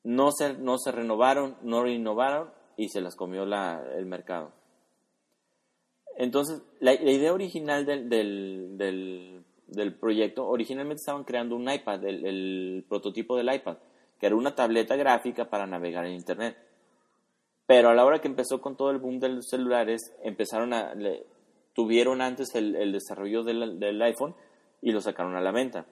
No 0.02 0.32
se, 0.32 0.54
no 0.54 0.78
se 0.78 0.90
renovaron, 0.90 1.58
no 1.62 1.84
renovaron 1.84 2.50
y 2.78 2.88
se 2.88 3.02
las 3.02 3.14
comió 3.14 3.44
la, 3.44 3.84
el 3.94 4.06
mercado. 4.06 4.52
Entonces, 6.16 6.62
la, 6.80 6.94
idea 6.94 7.34
original 7.34 7.84
del, 7.84 8.08
del, 8.08 9.44
del, 9.66 9.94
proyecto, 9.94 10.46
originalmente 10.48 11.00
estaban 11.00 11.24
creando 11.24 11.54
un 11.54 11.70
iPad, 11.70 12.02
el, 12.04 12.84
prototipo 12.88 13.36
del 13.36 13.54
iPad, 13.54 13.76
que 14.18 14.26
era 14.26 14.36
una 14.36 14.54
tableta 14.54 14.96
gráfica 14.96 15.50
para 15.50 15.66
navegar 15.66 16.06
en 16.06 16.14
Internet. 16.14 16.56
Pero 17.66 17.90
a 17.90 17.94
la 17.94 18.04
hora 18.04 18.20
que 18.20 18.28
empezó 18.28 18.62
con 18.62 18.76
todo 18.76 18.90
el 18.90 18.98
boom 18.98 19.18
de 19.18 19.28
los 19.28 19.48
celulares, 19.48 20.14
empezaron 20.22 20.72
a, 20.72 20.94
tuvieron 21.74 22.20
antes 22.20 22.54
el, 22.54 22.76
el 22.76 22.92
desarrollo 22.92 23.42
del, 23.42 23.78
del, 23.78 24.02
iPhone 24.02 24.34
y 24.82 24.92
lo 24.92 25.00
sacaron 25.00 25.36
a 25.36 25.40
la 25.40 25.52
venta. 25.52 25.86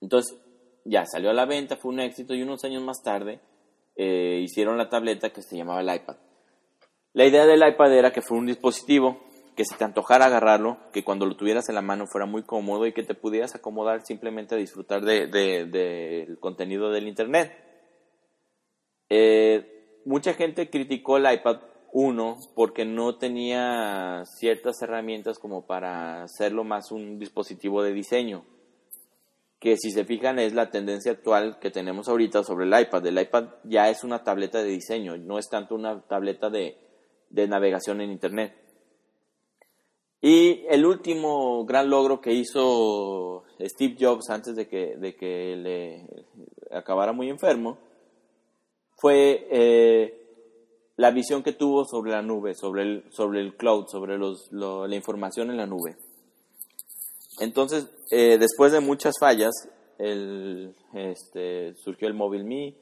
Entonces, 0.00 0.38
ya 0.84 1.04
salió 1.06 1.30
a 1.30 1.34
la 1.34 1.46
venta, 1.46 1.76
fue 1.76 1.92
un 1.92 2.00
éxito 2.00 2.34
y 2.34 2.42
unos 2.42 2.64
años 2.64 2.82
más 2.82 3.02
tarde 3.02 3.40
eh, 3.96 4.40
hicieron 4.42 4.78
la 4.78 4.88
tableta 4.88 5.30
que 5.30 5.42
se 5.42 5.56
llamaba 5.56 5.80
el 5.80 5.94
iPad. 5.94 6.16
La 7.12 7.24
idea 7.24 7.46
del 7.46 7.66
iPad 7.66 7.92
era 7.94 8.12
que 8.12 8.22
fuera 8.22 8.40
un 8.40 8.46
dispositivo 8.46 9.20
que 9.56 9.64
se 9.64 9.74
te 9.74 9.84
antojara 9.84 10.26
agarrarlo, 10.26 10.76
que 10.92 11.02
cuando 11.02 11.24
lo 11.24 11.34
tuvieras 11.34 11.68
en 11.70 11.76
la 11.76 11.82
mano 11.82 12.06
fuera 12.06 12.26
muy 12.26 12.42
cómodo 12.42 12.86
y 12.86 12.92
que 12.92 13.02
te 13.02 13.14
pudieras 13.14 13.54
acomodar 13.54 14.04
simplemente 14.04 14.54
a 14.54 14.58
disfrutar 14.58 15.02
del 15.02 15.30
de, 15.30 16.36
contenido 16.40 16.90
del 16.90 17.08
Internet. 17.08 17.52
Eh, 19.08 20.02
mucha 20.04 20.34
gente 20.34 20.68
criticó 20.68 21.16
el 21.16 21.32
iPad 21.32 21.60
1 21.98 22.38
porque 22.54 22.84
no 22.84 23.16
tenía 23.16 24.22
ciertas 24.26 24.82
herramientas 24.82 25.38
como 25.38 25.66
para 25.66 26.24
hacerlo 26.24 26.62
más 26.62 26.92
un 26.92 27.18
dispositivo 27.18 27.82
de 27.82 27.94
diseño 27.94 28.44
que 29.58 29.78
si 29.78 29.90
se 29.90 30.04
fijan 30.04 30.38
es 30.38 30.52
la 30.52 30.70
tendencia 30.70 31.12
actual 31.12 31.58
que 31.58 31.70
tenemos 31.70 32.08
ahorita 32.08 32.44
sobre 32.44 32.66
el 32.66 32.78
iPad. 32.78 33.06
El 33.06 33.18
iPad 33.18 33.48
ya 33.64 33.88
es 33.88 34.04
una 34.04 34.22
tableta 34.22 34.62
de 34.62 34.68
diseño, 34.68 35.16
no 35.16 35.38
es 35.38 35.48
tanto 35.48 35.74
una 35.74 36.02
tableta 36.02 36.50
de, 36.50 36.76
navegación 37.30 38.02
en 38.02 38.10
Internet. 38.10 38.54
Y 40.20 40.66
el 40.68 40.84
último 40.84 41.64
gran 41.64 41.88
logro 41.88 42.20
que 42.20 42.32
hizo 42.32 43.44
Steve 43.60 43.96
Jobs 43.98 44.28
antes 44.28 44.54
de 44.54 44.68
que, 44.68 44.96
de 44.96 45.16
que 45.16 45.56
le 45.56 46.76
acabara 46.76 47.12
muy 47.12 47.30
enfermo 47.30 47.78
fue 48.96 49.46
eh, 49.50 50.25
la 50.96 51.10
visión 51.10 51.42
que 51.42 51.52
tuvo 51.52 51.84
sobre 51.84 52.12
la 52.12 52.22
nube, 52.22 52.54
sobre 52.54 52.82
el, 52.82 53.04
sobre 53.10 53.40
el 53.40 53.56
cloud, 53.56 53.86
sobre 53.88 54.16
los, 54.18 54.50
la 54.50 54.94
información 54.96 55.50
en 55.50 55.58
la 55.58 55.66
nube. 55.66 55.96
Entonces, 57.38 57.88
eh, 58.10 58.38
después 58.38 58.72
de 58.72 58.80
muchas 58.80 59.14
fallas, 59.20 59.52
el, 59.98 60.74
este, 60.94 61.74
surgió 61.74 62.08
el 62.08 62.14
Mobile 62.14 62.44
Me. 62.44 62.74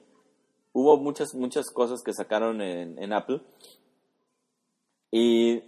Hubo 0.72 0.96
muchas, 0.96 1.34
muchas 1.34 1.70
cosas 1.70 2.02
que 2.02 2.12
sacaron 2.12 2.60
en, 2.60 3.12
Apple. 3.12 3.40
Y 5.10 5.62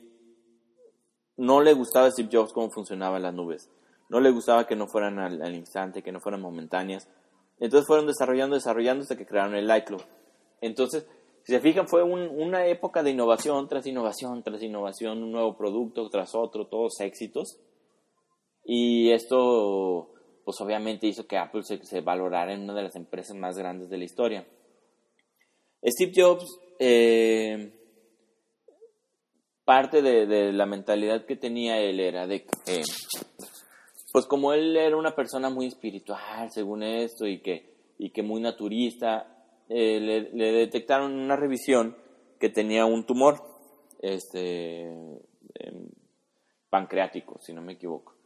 no 1.37 1.61
le 1.61 1.73
gustaba 1.75 2.07
a 2.07 2.11
Steve 2.11 2.29
Jobs 2.33 2.53
cómo 2.53 2.71
funcionaban 2.71 3.23
las 3.23 3.35
nubes. 3.35 3.69
No 4.09 4.21
le 4.21 4.31
gustaba 4.31 4.67
que 4.67 4.77
no 4.77 4.87
fueran 4.87 5.19
al, 5.19 5.55
instante, 5.55 6.03
que 6.03 6.13
no 6.13 6.21
fueran 6.21 6.41
momentáneas. 6.41 7.09
Entonces 7.59 7.87
fueron 7.87 8.07
desarrollando, 8.07 8.57
desarrollando 8.57 9.03
hasta 9.03 9.17
que 9.17 9.27
crearon 9.27 9.55
el 9.55 9.75
iCloud. 9.77 10.03
Entonces, 10.61 11.07
si 11.47 11.53
se 11.53 11.61
fijan, 11.61 11.87
fue 11.87 12.03
una 12.03 12.67
época 12.67 13.05
de 13.05 13.13
innovación 13.13 13.69
tras 13.69 13.87
innovación, 13.87 14.43
tras 14.43 14.61
innovación, 14.65 15.23
un 15.23 15.31
nuevo 15.31 15.57
producto 15.57 16.11
tras 16.11 16.35
otro, 16.35 16.67
todos 16.67 16.99
éxitos. 16.99 17.61
Y 18.65 19.13
esto, 19.13 20.13
pues 20.45 20.61
obviamente 20.61 21.07
hizo 21.07 21.29
que 21.29 21.39
Apple 21.39 21.63
se, 21.63 22.01
valorara 22.01 22.53
en 22.53 22.63
una 22.63 22.75
de 22.75 22.83
las 22.83 22.97
empresas 22.97 23.37
más 23.37 23.57
grandes 23.57 23.89
de 23.89 23.97
la 23.97 24.03
historia. 24.03 24.45
Steve 25.85 26.11
Jobs, 26.17 26.59
eh, 26.81 27.73
parte 29.65 30.03
de, 30.03 30.53
la 30.53 30.67
mentalidad 30.67 31.27
que 31.27 31.37
tenía 31.37 31.79
él 31.79 32.01
era 32.01 32.27
de 32.27 32.43
que, 32.45 32.83
pues 34.13 34.27
como 34.27 34.53
él 34.53 34.77
era 34.77 34.97
una 34.97 35.15
persona 35.15 35.49
muy 35.49 35.67
espiritual, 35.67 36.51
según 36.51 36.83
esto, 36.83 37.25
y 37.25 37.39
que, 37.41 37.73
y 37.99 38.11
que 38.11 38.25
muy 38.25 38.41
naturista, 38.41 39.36
eh, 39.69 40.31
le, 40.33 40.53
detectaron 40.53 41.13
en 41.13 41.19
una 41.19 41.37
revisión 41.37 41.97
que 42.39 42.49
tenía 42.49 42.87
un 42.87 43.05
tumor 43.05 43.43
este, 44.01 44.83
em, 45.55 45.89
pancreático, 46.71 47.39
si 47.41 47.53
no 47.53 47.63
me 47.63 47.73
equivoco. 47.73 48.17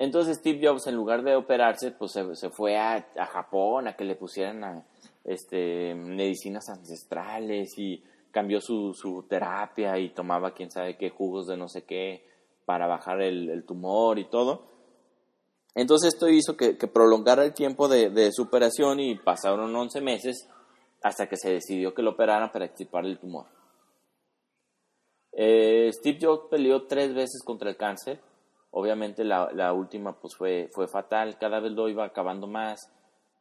Entonces 0.00 0.38
Steve 0.38 0.66
Jobs, 0.66 0.86
en 0.86 0.96
lugar 0.96 1.22
de 1.22 1.36
operarse, 1.36 1.90
pues 1.90 2.12
se, 2.12 2.50
fue 2.50 2.78
a, 2.78 3.04
Japón 3.32 3.86
a 3.86 3.96
que 3.96 4.04
le 4.04 4.16
pusieran 4.16 4.82
este, 5.24 5.94
medicinas 5.94 6.70
ancestrales 6.70 7.78
y 7.78 8.02
cambió 8.30 8.62
su, 8.62 9.26
terapia 9.28 9.98
y 9.98 10.08
tomaba 10.08 10.54
quién 10.54 10.70
sabe 10.70 10.96
qué 10.96 11.10
jugos 11.10 11.46
de 11.46 11.58
no 11.58 11.68
sé 11.68 11.84
qué 11.84 12.24
para 12.64 12.86
bajar 12.86 13.20
el, 13.20 13.62
tumor 13.66 14.18
y 14.18 14.24
todo. 14.24 14.64
Entonces 15.74 16.14
esto 16.14 16.28
hizo 16.28 16.56
que, 16.56 16.74
prolongara 16.74 17.44
el 17.44 17.54
tiempo 17.54 17.88
de, 17.88 18.30
su 18.32 18.42
operación 18.42 19.00
y 19.00 19.16
pasaron 19.16 19.74
11 19.74 20.00
meses 20.00 20.48
hasta 21.02 21.28
que 21.28 21.36
se 21.36 21.50
decidió 21.50 21.94
que 21.94 22.02
lo 22.02 22.10
operaran 22.10 22.50
para 22.52 22.66
extirpar 22.66 23.06
el 23.06 23.18
tumor. 23.18 23.46
Eh, 25.32 25.90
Steve 25.92 26.18
Jobs 26.20 26.48
peleó 26.50 26.86
tres 26.86 27.14
veces 27.14 27.42
contra 27.44 27.70
el 27.70 27.76
cáncer 27.76 28.20
Obviamente 28.72 29.24
la, 29.24 29.50
la 29.52 29.72
última 29.72 30.20
pues 30.20 30.34
fue, 30.36 30.68
fue 30.72 30.86
fatal, 30.86 31.38
cada 31.38 31.60
vez 31.60 31.72
lo 31.72 31.88
iba 31.88 32.04
acabando 32.04 32.46
más, 32.46 32.80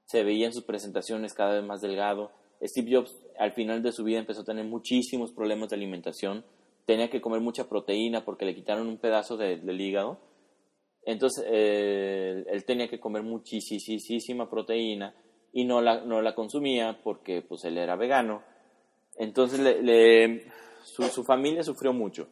se 0.05 0.23
veía 0.23 0.47
en 0.47 0.53
sus 0.53 0.63
presentaciones 0.63 1.33
cada 1.33 1.53
vez 1.53 1.63
más 1.63 1.81
delgado. 1.81 2.31
Steve 2.63 2.95
Jobs 2.95 3.15
al 3.37 3.53
final 3.53 3.83
de 3.83 3.91
su 3.91 4.03
vida 4.03 4.19
empezó 4.19 4.41
a 4.41 4.45
tener 4.45 4.65
muchísimos 4.65 5.31
problemas 5.31 5.69
de 5.69 5.75
alimentación, 5.75 6.43
tenía 6.85 7.09
que 7.09 7.21
comer 7.21 7.41
mucha 7.41 7.69
proteína 7.69 8.25
porque 8.25 8.45
le 8.45 8.55
quitaron 8.55 8.87
un 8.87 8.97
pedazo 8.97 9.37
del 9.37 9.79
hígado. 9.79 10.19
Entonces 11.03 11.45
eh, 11.47 12.45
él 12.47 12.65
tenía 12.65 12.87
que 12.87 12.99
comer 12.99 13.23
muchísima 13.23 14.49
proteína 14.49 15.13
y 15.51 15.65
no 15.65 15.81
la, 15.81 16.01
no 16.01 16.21
la 16.21 16.35
consumía 16.35 16.99
porque 17.03 17.41
pues 17.41 17.63
él 17.65 17.77
era 17.77 17.95
vegano. 17.95 18.43
Entonces 19.17 19.59
su, 20.83 21.23
familia 21.23 21.63
sufrió 21.63 21.93
mucho. 21.93 22.29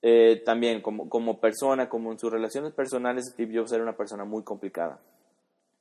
Eh, 0.00 0.42
también 0.44 0.80
como, 0.80 1.08
como 1.08 1.40
persona, 1.40 1.88
como 1.88 2.12
en 2.12 2.18
sus 2.18 2.30
relaciones 2.30 2.72
personales, 2.72 3.30
Steve 3.32 3.58
Jobs 3.58 3.72
era 3.72 3.82
una 3.82 3.96
persona 3.96 4.24
muy 4.24 4.44
complicada. 4.44 5.00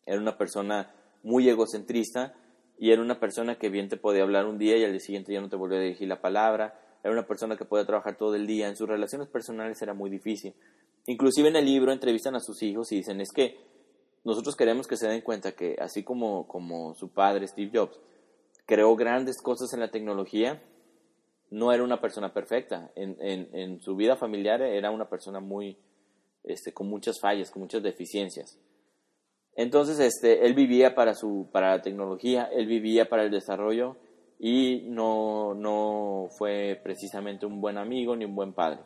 Era 0.05 0.19
una 0.19 0.37
persona 0.37 0.93
muy 1.23 1.47
egocentrista 1.49 2.33
y 2.79 2.91
era 2.91 3.01
una 3.01 3.19
persona 3.19 3.57
que 3.57 3.69
bien 3.69 3.89
te 3.89 3.97
podía 3.97 4.23
hablar 4.23 4.45
un 4.45 4.57
día 4.57 4.77
y 4.77 4.83
al 4.83 4.91
día 4.91 4.99
siguiente 4.99 5.33
ya 5.33 5.41
no 5.41 5.49
te 5.49 5.55
volvió 5.55 5.77
a 5.77 5.81
dirigir 5.81 6.07
la 6.07 6.21
palabra. 6.21 6.79
Era 7.03 7.11
una 7.13 7.27
persona 7.27 7.57
que 7.57 7.65
podía 7.65 7.85
trabajar 7.85 8.17
todo 8.17 8.35
el 8.35 8.47
día. 8.47 8.67
En 8.67 8.75
sus 8.75 8.87
relaciones 8.87 9.27
personales 9.27 9.81
era 9.81 9.93
muy 9.93 10.09
difícil. 10.09 10.53
Inclusive 11.07 11.47
en 11.47 11.55
el 11.55 11.65
libro 11.65 11.91
entrevistan 11.91 12.35
a 12.35 12.41
sus 12.41 12.61
hijos 12.61 12.91
y 12.91 12.97
dicen, 12.97 13.21
es 13.21 13.31
que 13.31 13.57
nosotros 14.25 14.57
queremos 14.57 14.87
que 14.87 14.97
se 14.97 15.07
den 15.07 15.21
cuenta 15.21 15.53
que 15.53 15.77
así 15.79 16.03
como, 16.03 16.47
como 16.47 16.93
su 16.95 17.09
padre, 17.09 17.47
Steve 17.47 17.71
Jobs, 17.73 17.97
creó 18.65 18.93
grandes 18.97 19.41
cosas 19.41 19.73
en 19.73 19.79
la 19.79 19.89
tecnología, 19.89 20.61
no 21.49 21.71
era 21.71 21.81
una 21.81 22.01
persona 22.01 22.33
perfecta. 22.33 22.91
En, 22.95 23.15
en, 23.21 23.79
su 23.79 23.95
vida 23.95 24.17
familiar 24.17 24.61
era 24.61 24.91
una 24.91 25.07
persona 25.07 25.39
muy, 25.39 25.77
este, 26.43 26.73
con 26.73 26.89
muchas 26.89 27.21
fallas, 27.21 27.51
con 27.51 27.61
muchas 27.61 27.81
deficiencias. 27.81 28.59
Entonces, 29.55 29.99
este, 29.99 30.45
él 30.45 30.53
vivía 30.53 30.93
para, 30.93 31.15
su, 31.15 31.47
para 31.53 31.77
la 31.77 31.81
tecnología, 31.81 32.49
él 32.51 32.67
vivía 32.67 33.07
para 33.07 33.23
el 33.23 33.31
desarrollo 33.31 33.95
y 34.39 34.83
no, 34.89 35.53
no 35.53 36.27
fue 36.37 36.79
precisamente 36.83 37.45
un 37.45 37.61
buen 37.61 37.77
amigo 37.77 38.13
ni 38.13 38.25
un 38.25 38.35
buen 38.35 38.51
padre. 38.51 38.79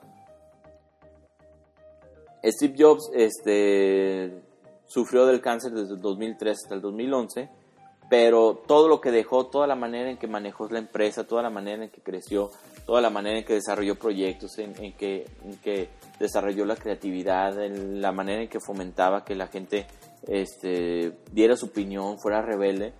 Steve 2.43 2.75
Jobs 2.77 3.09
este, 3.13 4.41
sufrió 4.87 5.25
del 5.25 5.41
cáncer 5.41 5.71
desde 5.71 5.95
el 5.95 6.01
2003 6.01 6.57
hasta 6.63 6.75
el 6.75 6.81
2011 6.81 7.49
pero 8.11 8.61
todo 8.67 8.89
lo 8.89 8.99
que 8.99 9.09
dejó, 9.09 9.45
toda 9.45 9.67
la 9.67 9.75
manera 9.77 10.09
en 10.09 10.17
que 10.17 10.27
manejó 10.27 10.67
la 10.67 10.79
empresa, 10.79 11.23
toda 11.25 11.41
la 11.41 11.49
manera 11.49 11.85
en 11.85 11.89
que 11.89 12.01
creció, 12.01 12.51
toda 12.85 12.99
la 12.99 13.09
manera 13.09 13.37
en 13.37 13.45
que 13.45 13.53
desarrolló 13.53 13.95
proyectos, 13.95 14.57
en, 14.57 14.73
que, 14.97 15.25
desarrolló 16.19 16.65
la 16.65 16.75
creatividad, 16.75 17.53
la 17.69 18.11
manera 18.11 18.41
en 18.41 18.49
que 18.49 18.59
fomentaba 18.59 19.23
que 19.23 19.33
la 19.33 19.47
gente 19.47 19.85
este, 20.27 21.13
diera 21.31 21.55
su 21.55 21.67
opinión, 21.67 22.19
fuera 22.19 22.41
rebelde, 22.41 22.91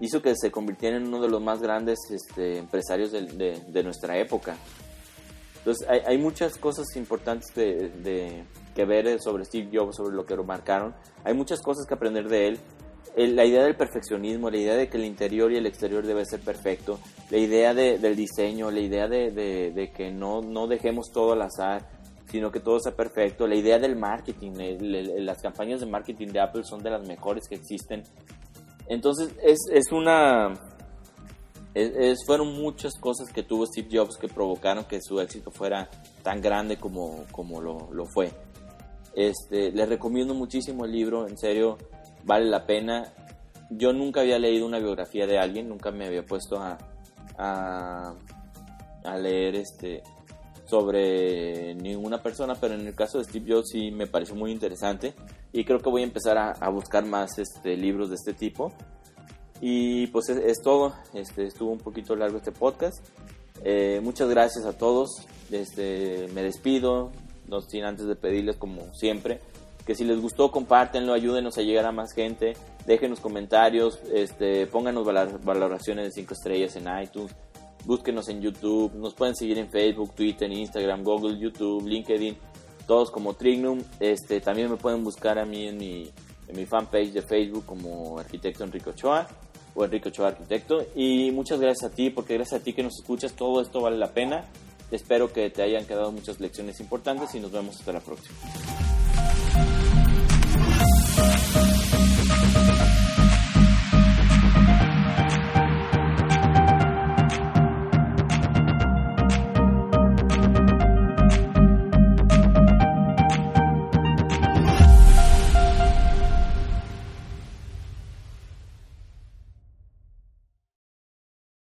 hizo 0.00 0.22
que 0.22 0.34
se 0.34 0.50
convirtiera 0.50 0.96
en 0.96 1.08
uno 1.08 1.20
de 1.20 1.28
los 1.28 1.42
más 1.42 1.60
grandes 1.60 1.98
este, 2.08 2.56
empresarios 2.56 3.12
de, 3.12 3.82
nuestra 3.84 4.16
época. 4.16 4.56
Entonces 5.64 5.88
hay, 5.88 6.00
hay 6.06 6.18
muchas 6.18 6.58
cosas 6.58 6.84
importantes 6.94 7.54
de, 7.54 8.44
que 8.74 8.84
ver 8.84 9.18
sobre 9.18 9.46
Steve 9.46 9.70
Jobs, 9.72 9.96
sobre 9.96 10.14
lo 10.14 10.26
que 10.26 10.36
lo 10.36 10.44
marcaron. 10.44 10.94
Hay 11.24 11.32
muchas 11.32 11.62
cosas 11.62 11.86
que 11.88 11.94
aprender 11.94 12.28
de 12.28 12.48
él. 12.48 12.58
la 13.34 13.46
idea 13.46 13.64
del 13.64 13.74
perfeccionismo, 13.74 14.50
la 14.50 14.58
idea 14.58 14.74
de 14.74 14.90
que 14.90 14.98
el 14.98 15.06
interior 15.06 15.50
y 15.50 15.56
el 15.56 15.64
exterior 15.64 16.06
debe 16.06 16.26
ser 16.26 16.40
perfecto, 16.40 17.00
la 17.30 17.38
idea 17.38 17.72
del 17.72 18.14
diseño, 18.14 18.70
la 18.70 18.80
idea 18.80 19.08
de, 19.08 19.90
que 19.96 20.10
no, 20.10 20.42
no 20.42 20.66
dejemos 20.66 21.10
todo 21.10 21.32
al 21.32 21.40
azar, 21.40 21.88
sino 22.26 22.52
que 22.52 22.60
todo 22.60 22.78
sea 22.78 22.94
perfecto. 22.94 23.46
La 23.46 23.56
idea 23.56 23.78
del 23.78 23.96
marketing, 23.96 24.52
las 24.80 25.40
campañas 25.40 25.80
de 25.80 25.86
marketing 25.86 26.28
de 26.28 26.40
Apple 26.40 26.64
son 26.64 26.82
de 26.82 26.90
las 26.90 27.08
mejores 27.08 27.48
que 27.48 27.54
existen. 27.54 28.02
Entonces 28.86 29.34
es, 29.42 29.60
es 29.72 29.90
una... 29.92 30.52
Es, 31.74 32.24
fueron 32.24 32.54
muchas 32.54 32.94
cosas 33.00 33.32
que 33.32 33.42
tuvo 33.42 33.66
Steve 33.66 33.88
Jobs 33.90 34.16
que 34.16 34.28
provocaron 34.28 34.84
que 34.84 35.00
su 35.02 35.20
éxito 35.20 35.50
fuera 35.50 35.90
tan 36.22 36.40
grande 36.40 36.76
como, 36.76 37.24
como 37.32 37.60
lo, 37.60 37.92
lo 37.92 38.06
fue. 38.06 38.30
Este, 39.14 39.72
les 39.72 39.88
recomiendo 39.88 40.34
muchísimo 40.34 40.84
el 40.84 40.92
libro, 40.92 41.26
en 41.26 41.36
serio, 41.36 41.78
vale 42.24 42.46
la 42.46 42.66
pena. 42.66 43.12
Yo 43.70 43.92
nunca 43.92 44.20
había 44.20 44.38
leído 44.38 44.66
una 44.66 44.78
biografía 44.78 45.26
de 45.26 45.38
alguien, 45.38 45.68
nunca 45.68 45.90
me 45.90 46.06
había 46.06 46.24
puesto 46.24 46.58
a, 46.58 46.78
a, 47.38 48.14
a 49.04 49.18
leer 49.18 49.56
este, 49.56 50.02
sobre 50.66 51.74
ninguna 51.74 52.22
persona, 52.22 52.54
pero 52.54 52.74
en 52.74 52.86
el 52.86 52.94
caso 52.94 53.18
de 53.18 53.24
Steve 53.24 53.52
Jobs 53.52 53.68
sí 53.70 53.90
me 53.90 54.06
pareció 54.06 54.34
muy 54.34 54.50
interesante 54.50 55.14
y 55.52 55.64
creo 55.64 55.78
que 55.78 55.90
voy 55.90 56.02
a 56.02 56.04
empezar 56.04 56.36
a, 56.38 56.68
buscar 56.70 57.04
más 57.04 57.38
este, 57.38 57.76
libros 57.76 58.08
de 58.08 58.16
este 58.16 58.32
tipo. 58.32 58.72
Y 59.66 60.08
pues 60.08 60.28
es, 60.28 60.60
todo, 60.60 60.92
este, 61.14 61.46
estuvo 61.46 61.72
un 61.72 61.78
poquito 61.78 62.14
largo 62.14 62.36
este 62.36 62.52
podcast. 62.52 63.02
Eh, 63.64 63.98
muchas 64.04 64.28
gracias 64.28 64.66
a 64.66 64.76
todos, 64.76 65.26
este, 65.50 66.28
me 66.34 66.42
despido, 66.42 67.12
no 67.48 67.62
sin 67.62 67.84
antes 67.84 68.04
de 68.04 68.14
pedirles 68.14 68.56
como 68.56 68.92
siempre 68.92 69.40
que 69.86 69.94
si 69.94 70.04
les 70.04 70.20
gustó 70.20 70.50
compártenlo, 70.50 71.14
ayúdenos 71.14 71.56
a 71.56 71.62
llegar 71.62 71.86
a 71.86 71.92
más 71.92 72.12
gente, 72.12 72.58
déjenos 72.84 73.20
comentarios, 73.20 74.00
este, 74.12 74.66
pónganos 74.66 75.06
valoraciones 75.42 76.04
de 76.04 76.10
5 76.12 76.34
estrellas 76.34 76.76
en 76.76 76.84
iTunes, 77.02 77.34
búsquenos 77.86 78.28
en 78.28 78.42
YouTube, 78.42 78.92
nos 78.94 79.14
pueden 79.14 79.34
seguir 79.34 79.56
en 79.56 79.70
Facebook, 79.70 80.14
Twitter, 80.14 80.52
Instagram, 80.52 81.02
Google, 81.02 81.38
YouTube, 81.38 81.86
LinkedIn, 81.86 82.36
todos 82.86 83.10
como 83.10 83.32
Trignum. 83.32 83.82
Este, 83.98 84.42
también 84.42 84.70
me 84.70 84.76
pueden 84.76 85.02
buscar 85.04 85.38
a 85.38 85.46
mí 85.46 85.68
en 85.68 85.78
mi, 85.78 86.10
en 86.48 86.56
mi 86.56 86.66
fanpage 86.66 87.12
de 87.12 87.22
Facebook 87.22 87.64
como 87.64 88.18
arquitecto 88.18 88.64
Enrique 88.64 88.90
Ochoa 88.90 89.26
o 89.74 89.84
Enrique 89.84 90.08
Ochoa 90.08 90.28
Arquitecto. 90.28 90.86
Y 90.94 91.30
muchas 91.32 91.60
gracias 91.60 91.90
a 91.90 91.94
ti, 91.94 92.10
porque 92.10 92.34
gracias 92.34 92.60
a 92.60 92.64
ti 92.64 92.72
que 92.72 92.82
nos 92.82 92.98
escuchas, 92.98 93.32
todo 93.34 93.60
esto 93.60 93.80
vale 93.80 93.98
la 93.98 94.12
pena. 94.12 94.44
Espero 94.90 95.32
que 95.32 95.50
te 95.50 95.62
hayan 95.62 95.86
quedado 95.86 96.12
muchas 96.12 96.40
lecciones 96.40 96.80
importantes 96.80 97.34
y 97.34 97.40
nos 97.40 97.50
vemos 97.50 97.76
hasta 97.76 97.92
la 97.92 98.00
próxima. 98.00 98.36